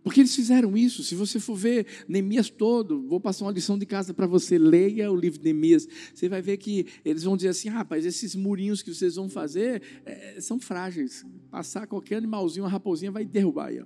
Porque 0.03 0.21
eles 0.21 0.35
fizeram 0.35 0.75
isso. 0.75 1.03
Se 1.03 1.13
você 1.13 1.39
for 1.39 1.55
ver 1.55 1.85
Neemias 2.07 2.49
todo, 2.49 3.07
vou 3.07 3.19
passar 3.19 3.45
uma 3.45 3.51
lição 3.51 3.77
de 3.77 3.85
casa 3.85 4.15
para 4.15 4.25
você. 4.25 4.57
Leia 4.57 5.11
o 5.11 5.15
livro 5.15 5.37
de 5.37 5.45
Neemias. 5.45 5.87
Você 6.11 6.27
vai 6.27 6.41
ver 6.41 6.57
que 6.57 6.87
eles 7.05 7.21
vão 7.21 7.37
dizer 7.37 7.49
assim: 7.49 7.69
ah, 7.69 7.73
rapaz, 7.73 8.03
esses 8.03 8.33
murinhos 8.33 8.81
que 8.81 8.91
vocês 8.91 9.15
vão 9.15 9.29
fazer 9.29 9.83
é, 10.07 10.41
são 10.41 10.57
frágeis. 10.59 11.23
Passar 11.51 11.85
qualquer 11.85 12.15
animalzinho, 12.15 12.63
uma 12.63 12.71
raposinha, 12.71 13.11
vai 13.11 13.23
derrubar 13.23 13.67
aí. 13.67 13.83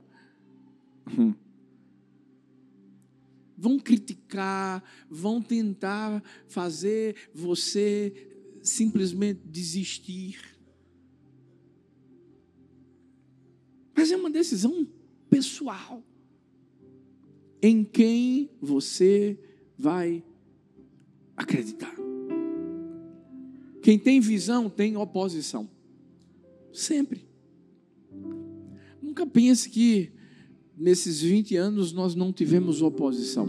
Hum 1.19 1.33
vão 3.57 3.79
criticar, 3.79 4.83
vão 5.09 5.41
tentar 5.41 6.23
fazer 6.47 7.15
você 7.33 8.13
simplesmente 8.61 9.41
desistir. 9.45 10.55
Mas 13.95 14.11
é 14.11 14.17
uma 14.17 14.30
decisão 14.30 14.88
pessoal. 15.30 16.03
Em 17.61 17.84
quem 17.84 18.49
você 18.61 19.39
vai 19.77 20.23
acreditar. 21.36 21.95
Quem 23.82 23.97
tem 23.99 24.19
visão 24.19 24.69
tem 24.69 24.97
oposição. 24.97 25.69
Sempre. 26.73 27.27
Nunca 29.01 29.25
pense 29.25 29.69
que 29.69 30.11
nesses 30.78 31.21
20 31.21 31.55
anos 31.55 31.91
nós 31.91 32.15
não 32.15 32.32
tivemos 32.32 32.82
oposição. 32.82 33.47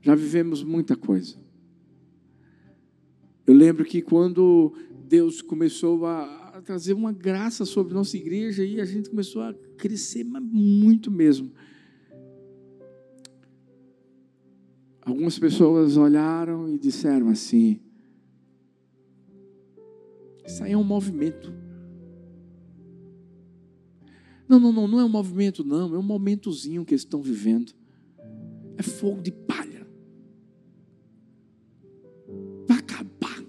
Já 0.00 0.14
vivemos 0.14 0.62
muita 0.62 0.96
coisa. 0.96 1.36
Eu 3.46 3.54
lembro 3.54 3.84
que 3.84 4.00
quando 4.00 4.72
Deus 5.08 5.42
começou 5.42 6.06
a, 6.06 6.62
trazer 6.64 6.92
uma 6.92 7.12
graça 7.12 7.64
sobre 7.64 7.94
nossa 7.94 8.16
igreja 8.16 8.64
e 8.64 8.80
a 8.80 8.84
gente 8.84 9.08
começou 9.10 9.42
a 9.42 9.54
crescer 9.76 10.24
muito 10.24 11.10
mesmo. 11.10 11.50
Algumas 15.00 15.38
pessoas 15.38 15.96
olharam 15.96 16.68
e 16.68 16.78
disseram 16.78 17.30
assim: 17.30 17.80
Isso 20.46 20.62
aí 20.62 20.72
é 20.72 20.76
um 20.76 20.84
movimento. 20.84 21.67
Não, 24.48 24.58
não, 24.58 24.72
não, 24.72 24.88
não 24.88 25.00
é 25.00 25.04
um 25.04 25.08
movimento, 25.08 25.62
não, 25.62 25.94
é 25.94 25.98
um 25.98 26.02
momentozinho 26.02 26.84
que 26.84 26.94
eles 26.94 27.02
estão 27.02 27.20
vivendo. 27.20 27.72
É 28.76 28.82
fogo 28.82 29.20
de 29.20 29.30
palha. 29.30 29.86
Vai 32.66 32.78
acabar. 32.78 33.44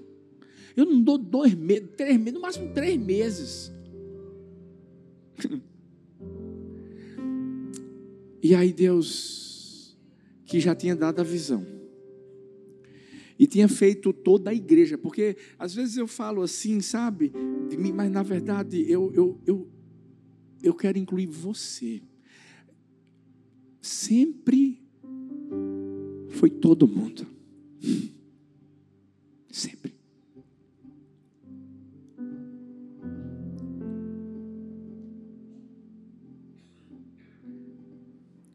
Eu 0.76 0.86
não 0.86 1.02
dou 1.02 1.18
dois 1.18 1.54
meses, 1.54 1.88
três 1.96 2.18
meses, 2.18 2.34
no 2.34 2.42
máximo 2.42 2.74
três 2.74 2.98
meses. 2.98 3.72
E 8.42 8.56
aí 8.56 8.72
Deus, 8.72 9.98
que 10.46 10.62
já 10.62 10.74
tinha 10.74 10.96
dado 10.96 11.20
a 11.20 11.24
visão, 11.24 11.66
e 13.38 13.48
tinha 13.48 13.68
feito 13.70 14.12
toda 14.12 14.50
a 14.50 14.54
igreja, 14.54 14.98
porque 14.98 15.38
às 15.58 15.74
vezes 15.74 15.98
eu 15.98 16.08
falo 16.08 16.42
assim, 16.42 16.82
sabe, 16.82 17.32
de 17.70 17.78
mim, 17.78 17.92
mas 17.92 18.12
na 18.12 18.24
verdade 18.24 18.90
eu, 18.90 19.12
eu, 19.14 19.40
eu, 19.46 19.68
eu 20.62 20.74
quero 20.74 20.98
incluir 20.98 21.28
você. 21.28 22.02
Sempre 23.82 24.82
foi 26.30 26.50
todo 26.50 26.88
mundo. 26.88 27.26
Sempre. 29.50 29.94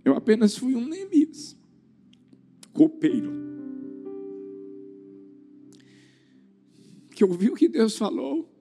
Eu 0.05 0.15
apenas 0.15 0.57
fui 0.57 0.75
um 0.75 0.87
Neemias, 0.87 1.57
copeiro, 2.73 3.33
que 7.15 7.25
ouviu 7.25 7.55
o 7.55 7.57
que 7.57 7.69
Deus 7.69 7.97
falou 7.97 8.54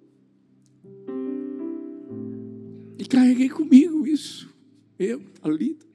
carreguei 3.34 3.50
comigo 3.50 4.06
isso, 4.06 4.54
eu, 4.98 5.22
Alita. 5.42 5.86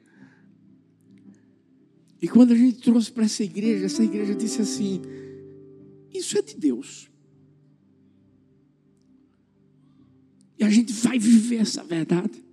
E 2.21 2.27
quando 2.27 2.53
a 2.53 2.57
gente 2.57 2.81
trouxe 2.81 3.13
para 3.13 3.25
essa 3.25 3.45
igreja, 3.45 3.87
essa 3.87 4.03
igreja 4.03 4.35
disse 4.35 4.61
assim: 4.61 5.01
Isso 6.13 6.37
é 6.37 6.43
de 6.43 6.57
Deus. 6.57 7.09
E 10.59 10.65
a 10.65 10.71
gente 10.71 10.93
vai 10.93 11.19
viver 11.19 11.59
essa 11.59 11.85
verdade. 11.85 12.45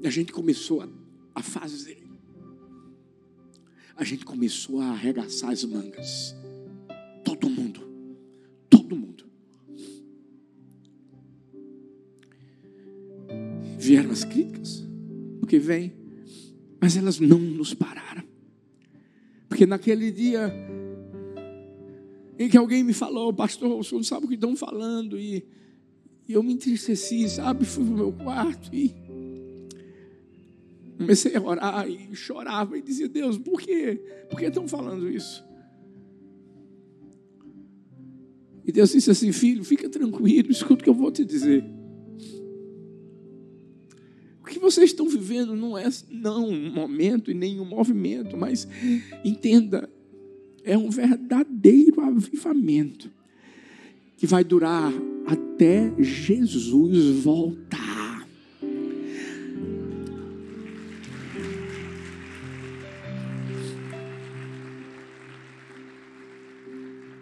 E 0.00 0.06
a 0.06 0.10
gente 0.10 0.32
começou 0.32 0.80
a, 0.80 0.88
a 1.34 1.42
fazer. 1.42 2.06
A 3.96 4.04
gente 4.04 4.24
começou 4.24 4.80
a 4.80 4.90
arregaçar 4.90 5.50
as 5.50 5.64
mangas. 5.64 6.36
Todo 7.24 7.50
mundo. 7.50 7.91
As 14.12 14.24
críticas. 14.24 14.86
Porque 15.40 15.58
vem. 15.58 15.92
Mas 16.80 16.96
elas 16.96 17.18
não 17.18 17.38
nos 17.38 17.74
pararam. 17.74 18.24
Porque 19.48 19.66
naquele 19.66 20.10
dia 20.10 20.52
em 22.38 22.48
que 22.48 22.56
alguém 22.56 22.82
me 22.82 22.92
falou, 22.92 23.32
pastor, 23.32 23.78
o 23.78 23.84
senhor 23.84 23.98
não 23.98 24.04
sabe 24.04 24.26
o 24.26 24.28
que 24.28 24.34
estão 24.34 24.56
falando, 24.56 25.18
e, 25.18 25.44
e 26.26 26.32
eu 26.32 26.42
me 26.42 26.54
entristeci, 26.54 27.28
sabe? 27.28 27.64
Fui 27.64 27.84
no 27.84 27.94
meu 27.94 28.12
quarto 28.12 28.74
e 28.74 28.92
Comecei 31.02 31.34
a 31.36 31.42
orar 31.42 31.88
e 31.88 32.14
chorava 32.14 32.78
e 32.78 32.82
dizia: 32.82 33.08
Deus, 33.08 33.36
por 33.36 33.60
quê? 33.60 34.00
Por 34.30 34.38
que 34.38 34.46
estão 34.46 34.68
falando 34.68 35.10
isso? 35.10 35.44
E 38.64 38.70
Deus 38.70 38.90
disse 38.90 39.10
assim: 39.10 39.32
Filho, 39.32 39.64
fica 39.64 39.88
tranquilo, 39.88 40.52
escuta 40.52 40.80
o 40.80 40.84
que 40.84 40.88
eu 40.88 40.94
vou 40.94 41.10
te 41.10 41.24
dizer. 41.24 41.64
Vocês 44.62 44.90
estão 44.90 45.08
vivendo 45.08 45.56
não 45.56 45.76
é 45.76 45.88
não 46.08 46.48
um 46.48 46.72
momento 46.72 47.32
e 47.32 47.34
nem 47.34 47.58
um 47.58 47.64
movimento, 47.64 48.36
mas 48.36 48.68
entenda, 49.24 49.90
é 50.62 50.78
um 50.78 50.88
verdadeiro 50.88 52.00
avivamento 52.00 53.10
que 54.16 54.24
vai 54.24 54.44
durar 54.44 54.92
até 55.26 55.92
Jesus 55.98 57.24
voltar. 57.24 58.24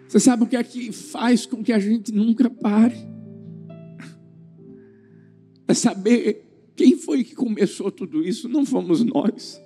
Você 0.07 0.19
sabe 0.19 0.43
o 0.43 0.47
que 0.47 0.55
é 0.55 0.63
que 0.63 0.91
faz 0.91 1.47
com 1.47 1.63
que 1.63 1.73
a 1.73 1.79
gente 1.79 2.11
nunca 2.11 2.51
pare? 2.51 2.97
É 5.67 5.73
saber 5.73 6.50
quem 6.81 6.97
foi 6.97 7.23
que 7.23 7.35
começou 7.35 7.91
tudo 7.91 8.23
isso. 8.23 8.49
Não 8.49 8.65
fomos 8.65 9.03
nós. 9.03 9.61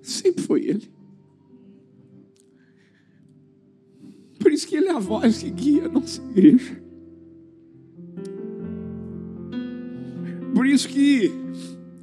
Sempre 0.00 0.44
foi 0.44 0.66
Ele. 0.66 0.88
Por 4.38 4.52
isso 4.52 4.68
que 4.68 4.76
Ele 4.76 4.86
é 4.86 4.92
a 4.92 5.00
voz 5.00 5.42
que 5.42 5.50
guia 5.50 5.86
a 5.86 5.88
nossa 5.88 6.22
igreja. 6.22 6.80
Por 10.54 10.64
isso 10.64 10.88
que 10.88 11.32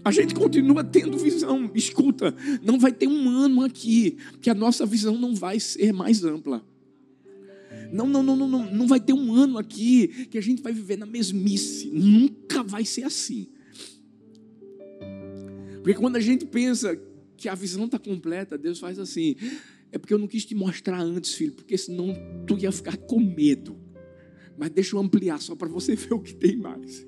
a 0.04 0.12
gente 0.12 0.36
continua 0.36 0.84
tendo 0.84 1.18
visão. 1.18 1.72
Escuta, 1.74 2.36
não 2.62 2.78
vai 2.78 2.92
ter 2.92 3.08
um 3.08 3.30
ano 3.30 3.64
aqui 3.64 4.18
que 4.42 4.50
a 4.50 4.54
nossa 4.54 4.86
visão 4.86 5.18
não 5.18 5.34
vai 5.34 5.62
ser 5.62 5.94
mais 5.94 6.26
ampla. 6.26 6.62
Não, 7.92 8.08
não, 8.08 8.22
não, 8.24 8.36
não, 8.36 8.48
não, 8.48 8.72
não 8.72 8.88
vai 8.88 9.00
ter 9.00 9.14
um 9.14 9.34
ano 9.34 9.58
aqui 9.58 10.28
que 10.30 10.38
a 10.38 10.42
gente 10.42 10.62
vai 10.62 10.74
viver 10.74 10.98
na 10.98 11.06
mesmice. 11.06 11.88
Nunca 11.88 12.64
vai 12.64 12.86
ser 12.86 13.04
assim. 13.04 13.48
Porque 15.84 15.94
quando 15.94 16.18
a 16.18 16.20
gente 16.20 16.46
pensa 16.46 17.00
que 17.38 17.48
a 17.48 17.56
visão 17.56 17.86
está 17.86 17.98
completa, 17.98 18.58
Deus 18.58 18.80
faz 18.80 19.00
assim. 19.00 19.36
É 19.92 19.98
porque 19.98 20.14
eu 20.14 20.18
não 20.18 20.28
quis 20.28 20.44
te 20.44 20.54
mostrar 20.54 21.00
antes, 21.00 21.34
filho, 21.34 21.54
porque 21.54 21.78
senão 21.78 22.14
tu 22.46 22.58
ia 22.58 22.72
ficar 22.72 22.98
com 22.98 23.20
medo. 23.20 23.78
Mas 24.58 24.70
deixa 24.72 24.96
eu 24.96 25.00
ampliar 25.00 25.40
só 25.40 25.56
para 25.56 25.68
você 25.68 25.96
ver 25.96 26.14
o 26.14 26.20
que 26.20 26.36
tem 26.36 26.58
mais. 26.58 27.08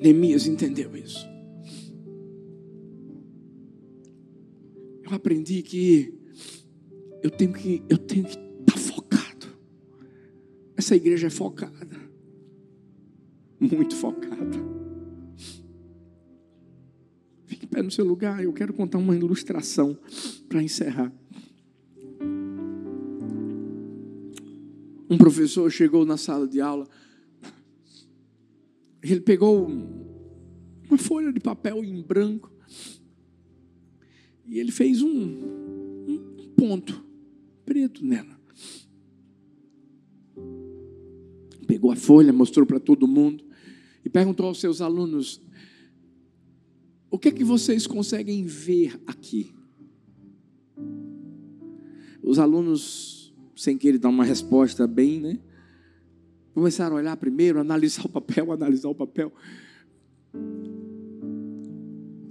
Neemias 0.00 0.46
entendeu 0.46 0.94
isso. 0.96 1.35
Eu 5.06 5.14
aprendi 5.14 5.62
que 5.62 6.12
eu 7.22 7.30
tenho 7.30 7.52
que 7.52 7.82
eu 7.88 7.96
tenho 7.96 8.24
que 8.24 8.32
estar 8.32 8.72
tá 8.72 8.78
focado. 8.78 9.46
Essa 10.76 10.96
igreja 10.96 11.28
é 11.28 11.30
focada. 11.30 11.96
Muito 13.58 13.94
focada. 13.96 14.58
Fique 17.46 17.66
pé 17.66 17.82
no 17.82 17.90
seu 17.90 18.04
lugar, 18.04 18.42
eu 18.42 18.52
quero 18.52 18.74
contar 18.74 18.98
uma 18.98 19.16
ilustração 19.16 19.96
para 20.48 20.62
encerrar. 20.62 21.12
Um 25.08 25.16
professor 25.16 25.70
chegou 25.70 26.04
na 26.04 26.16
sala 26.16 26.48
de 26.48 26.60
aula 26.60 26.86
ele 29.12 29.20
pegou 29.20 29.68
uma 30.88 30.98
folha 30.98 31.32
de 31.32 31.40
papel 31.40 31.84
em 31.84 32.02
branco 32.02 32.50
e 34.48 34.58
ele 34.58 34.70
fez 34.70 35.02
um, 35.02 35.08
um 35.10 36.52
ponto 36.56 37.04
preto 37.64 38.04
nela. 38.04 38.36
Pegou 41.66 41.90
a 41.90 41.96
folha, 41.96 42.32
mostrou 42.32 42.64
para 42.64 42.78
todo 42.78 43.08
mundo 43.08 43.44
e 44.04 44.08
perguntou 44.08 44.46
aos 44.46 44.60
seus 44.60 44.80
alunos: 44.80 45.40
O 47.10 47.18
que 47.18 47.28
é 47.28 47.32
que 47.32 47.44
vocês 47.44 47.86
conseguem 47.86 48.44
ver 48.44 49.00
aqui? 49.06 49.52
Os 52.22 52.38
alunos, 52.38 53.34
sem 53.54 53.76
querer 53.76 53.98
dar 53.98 54.08
uma 54.08 54.24
resposta 54.24 54.86
bem, 54.86 55.20
né? 55.20 55.38
Começaram 56.54 56.96
a 56.96 56.98
olhar 57.00 57.16
primeiro, 57.16 57.60
analisar 57.60 58.06
o 58.06 58.08
papel, 58.08 58.50
analisar 58.52 58.88
o 58.88 58.94
papel. 58.94 59.32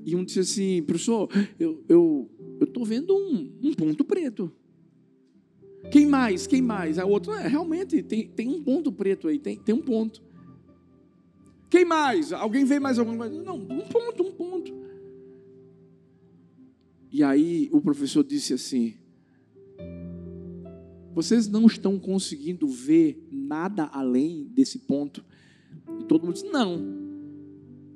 E 0.05 0.15
um 0.15 0.23
disse 0.23 0.39
assim, 0.39 0.83
professor, 0.83 1.27
eu 1.59 1.83
eu, 1.89 2.29
eu 2.61 2.85
vendo 2.85 3.15
um, 3.15 3.51
um 3.63 3.73
ponto 3.73 4.03
preto. 4.05 4.51
Quem 5.91 6.05
mais? 6.05 6.45
Quem 6.45 6.61
mais? 6.61 6.99
A 6.99 7.05
outra, 7.05 7.41
é, 7.41 7.47
realmente, 7.47 8.03
tem, 8.03 8.27
tem 8.27 8.47
um 8.47 8.61
ponto 8.61 8.91
preto 8.91 9.27
aí, 9.27 9.39
tem, 9.39 9.57
tem 9.57 9.73
um 9.73 9.81
ponto. 9.81 10.21
Quem 11.69 11.83
mais? 11.83 12.31
Alguém 12.31 12.65
vê 12.65 12.79
mais 12.79 12.99
alguma 12.99 13.17
coisa? 13.17 13.43
Não, 13.43 13.55
um 13.55 13.81
ponto, 13.81 14.23
um 14.23 14.31
ponto. 14.31 14.73
E 17.11 17.23
aí 17.23 17.69
o 17.71 17.81
professor 17.81 18.23
disse 18.23 18.53
assim: 18.53 18.95
Vocês 21.13 21.47
não 21.47 21.65
estão 21.65 21.97
conseguindo 21.99 22.67
ver 22.67 23.25
nada 23.31 23.85
além 23.85 24.45
desse 24.45 24.79
ponto? 24.79 25.25
E 25.99 26.03
todo 26.03 26.25
mundo 26.25 26.33
disse: 26.33 26.49
Não. 26.49 27.05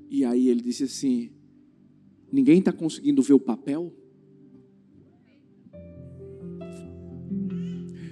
E 0.10 0.26
aí 0.26 0.50
ele 0.50 0.62
disse 0.62 0.84
assim: 0.84 1.32
Ninguém 2.32 2.60
está 2.60 2.72
conseguindo 2.72 3.22
ver 3.22 3.34
o 3.34 3.40
papel? 3.40 3.94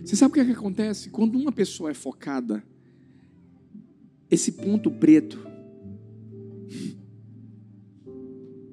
Você 0.03 0.15
sabe 0.15 0.31
o 0.31 0.33
que, 0.35 0.39
é 0.39 0.45
que 0.45 0.51
acontece? 0.51 1.09
Quando 1.09 1.37
uma 1.37 1.51
pessoa 1.51 1.91
é 1.91 1.93
focada, 1.93 2.63
esse 4.31 4.53
ponto 4.53 4.89
preto 4.89 5.37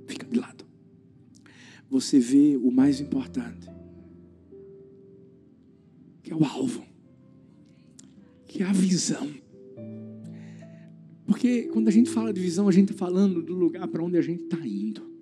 fica 0.06 0.26
de 0.26 0.38
lado. 0.38 0.64
Você 1.90 2.20
vê 2.20 2.56
o 2.56 2.70
mais 2.70 3.00
importante, 3.00 3.68
que 6.22 6.32
é 6.32 6.36
o 6.36 6.44
alvo, 6.44 6.84
que 8.46 8.62
é 8.62 8.66
a 8.66 8.72
visão. 8.72 9.28
Porque 11.26 11.64
quando 11.64 11.88
a 11.88 11.90
gente 11.90 12.10
fala 12.10 12.32
de 12.32 12.40
visão, 12.40 12.68
a 12.68 12.72
gente 12.72 12.92
está 12.92 13.06
falando 13.06 13.42
do 13.42 13.54
lugar 13.54 13.88
para 13.88 14.04
onde 14.04 14.16
a 14.16 14.22
gente 14.22 14.44
está 14.44 14.64
indo. 14.64 15.13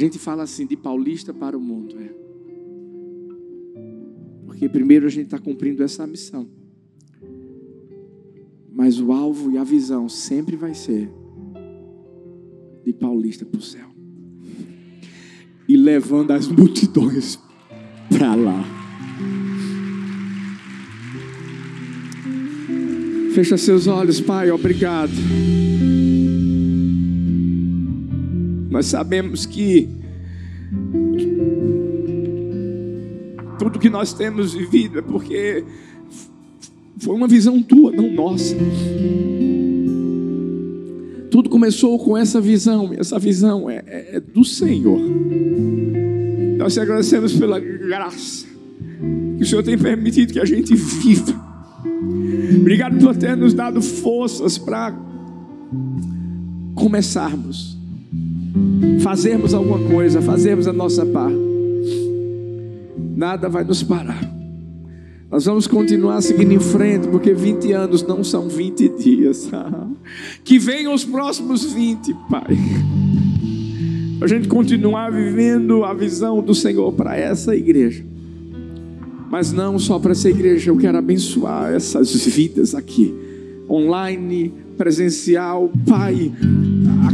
Gente 0.00 0.18
fala 0.18 0.42
assim, 0.42 0.66
de 0.66 0.76
paulista 0.76 1.32
para 1.32 1.56
o 1.56 1.60
mundo. 1.60 1.94
É. 1.98 2.10
Porque 4.46 4.68
primeiro 4.68 5.06
a 5.06 5.10
gente 5.10 5.26
está 5.26 5.38
cumprindo 5.38 5.82
essa 5.82 6.06
missão. 6.06 6.48
Mas 8.72 8.98
o 9.00 9.12
alvo 9.12 9.50
e 9.50 9.58
a 9.58 9.64
visão 9.64 10.08
sempre 10.08 10.56
vai 10.56 10.74
ser 10.74 11.10
de 12.84 12.92
paulista 12.92 13.44
para 13.44 13.58
o 13.58 13.62
céu. 13.62 13.88
E 15.68 15.76
levando 15.76 16.30
as 16.32 16.48
multidões 16.48 17.38
para 18.08 18.34
lá. 18.34 18.64
Fecha 23.34 23.56
seus 23.56 23.86
olhos, 23.86 24.20
Pai, 24.20 24.50
obrigado. 24.50 25.12
Nós 28.80 28.86
sabemos 28.86 29.44
que 29.44 29.86
tudo 33.58 33.78
que 33.78 33.90
nós 33.90 34.14
temos 34.14 34.54
vivido 34.54 35.00
é 35.00 35.02
porque 35.02 35.62
foi 36.96 37.14
uma 37.14 37.28
visão 37.28 37.62
tua, 37.62 37.92
não 37.92 38.10
nossa. 38.10 38.56
Tudo 41.30 41.50
começou 41.50 41.98
com 41.98 42.16
essa 42.16 42.40
visão, 42.40 42.94
e 42.94 42.98
essa 42.98 43.18
visão 43.18 43.68
é, 43.68 43.84
é, 43.86 44.16
é 44.16 44.20
do 44.20 44.46
Senhor. 44.46 44.98
Nós 46.56 46.72
te 46.72 46.80
agradecemos 46.80 47.34
pela 47.34 47.60
graça 47.60 48.46
que 49.36 49.42
o 49.42 49.46
Senhor 49.46 49.62
tem 49.62 49.76
permitido 49.76 50.32
que 50.32 50.40
a 50.40 50.46
gente 50.46 50.74
viva. 50.74 51.38
Obrigado 52.58 52.98
por 52.98 53.14
ter 53.14 53.36
nos 53.36 53.52
dado 53.52 53.82
forças 53.82 54.56
para 54.56 54.98
começarmos, 56.74 57.78
fazermos 59.00 59.54
alguma 59.54 59.78
coisa, 59.90 60.20
fazermos 60.20 60.66
a 60.66 60.72
nossa 60.72 61.04
parte. 61.06 61.38
Nada 63.16 63.48
vai 63.48 63.64
nos 63.64 63.82
parar. 63.82 64.20
Nós 65.30 65.44
vamos 65.44 65.66
continuar 65.66 66.20
seguindo 66.22 66.52
em 66.52 66.58
frente, 66.58 67.06
porque 67.06 67.32
20 67.32 67.72
anos 67.72 68.02
não 68.02 68.24
são 68.24 68.48
20 68.48 68.88
dias. 68.98 69.48
que 70.42 70.58
venham 70.58 70.92
os 70.92 71.04
próximos 71.04 71.72
20, 71.72 72.12
Pai. 72.28 72.56
A 74.20 74.26
gente 74.26 74.48
continuar 74.48 75.10
vivendo 75.10 75.84
a 75.84 75.94
visão 75.94 76.42
do 76.42 76.54
Senhor 76.54 76.92
para 76.92 77.16
essa 77.16 77.54
igreja. 77.54 78.04
Mas 79.30 79.52
não 79.52 79.78
só 79.78 79.98
para 79.98 80.10
essa 80.10 80.28
igreja, 80.28 80.70
eu 80.70 80.76
quero 80.76 80.98
abençoar 80.98 81.72
essas 81.72 82.26
vidas 82.26 82.74
aqui, 82.74 83.14
online, 83.68 84.52
presencial, 84.76 85.70
Pai. 85.86 86.32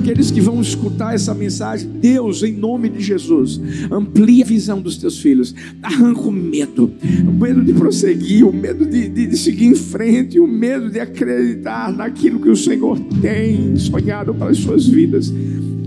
Aqueles 0.07 0.31
que 0.31 0.41
vão 0.41 0.61
escutar 0.61 1.17
essa 1.17 1.35
mensagem, 1.35 1.91
Deus, 1.91 2.41
em 2.45 2.53
nome 2.53 2.89
de 2.89 3.01
Jesus, 3.03 3.61
amplia 3.91 4.45
a 4.45 4.47
visão 4.47 4.81
dos 4.81 4.97
teus 4.97 5.19
filhos, 5.19 5.53
arranca 5.83 6.21
o 6.21 6.31
medo, 6.31 6.93
o 7.27 7.33
medo 7.33 7.61
de 7.61 7.73
prosseguir, 7.73 8.47
o 8.47 8.53
medo 8.53 8.87
de, 8.87 9.09
de, 9.09 9.27
de 9.27 9.37
seguir 9.37 9.67
em 9.67 9.75
frente, 9.75 10.39
o 10.39 10.47
medo 10.47 10.91
de 10.91 11.01
acreditar 11.01 11.93
naquilo 11.93 12.39
que 12.39 12.49
o 12.49 12.55
Senhor 12.55 13.01
tem 13.21 13.77
sonhado 13.77 14.33
para 14.33 14.53
as 14.53 14.59
suas 14.59 14.87
vidas. 14.87 15.35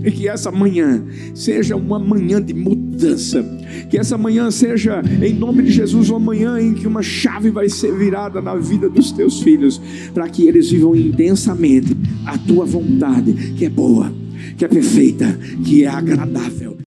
E 0.04 0.10
que 0.10 0.28
essa 0.28 0.50
manhã 0.50 1.02
seja 1.34 1.76
uma 1.76 1.98
manhã 1.98 2.42
de 2.42 2.54
mudança. 2.54 3.42
Que 3.88 3.98
essa 3.98 4.16
manhã 4.16 4.50
seja, 4.50 5.02
em 5.22 5.34
nome 5.34 5.62
de 5.62 5.70
Jesus, 5.70 6.10
uma 6.10 6.18
manhã 6.18 6.60
em 6.60 6.74
que 6.74 6.86
uma 6.86 7.02
chave 7.02 7.50
vai 7.50 7.68
ser 7.68 7.94
virada 7.96 8.40
na 8.40 8.56
vida 8.56 8.88
dos 8.88 9.12
teus 9.12 9.42
filhos, 9.42 9.80
para 10.14 10.28
que 10.28 10.46
eles 10.46 10.70
vivam 10.70 10.96
intensamente 10.96 11.94
a 12.30 12.38
tua 12.38 12.64
vontade, 12.64 13.32
que 13.56 13.64
é 13.64 13.68
boa, 13.68 14.12
que 14.56 14.64
é 14.64 14.68
perfeita, 14.68 15.38
que 15.64 15.84
é 15.84 15.88
agradável 15.88 16.80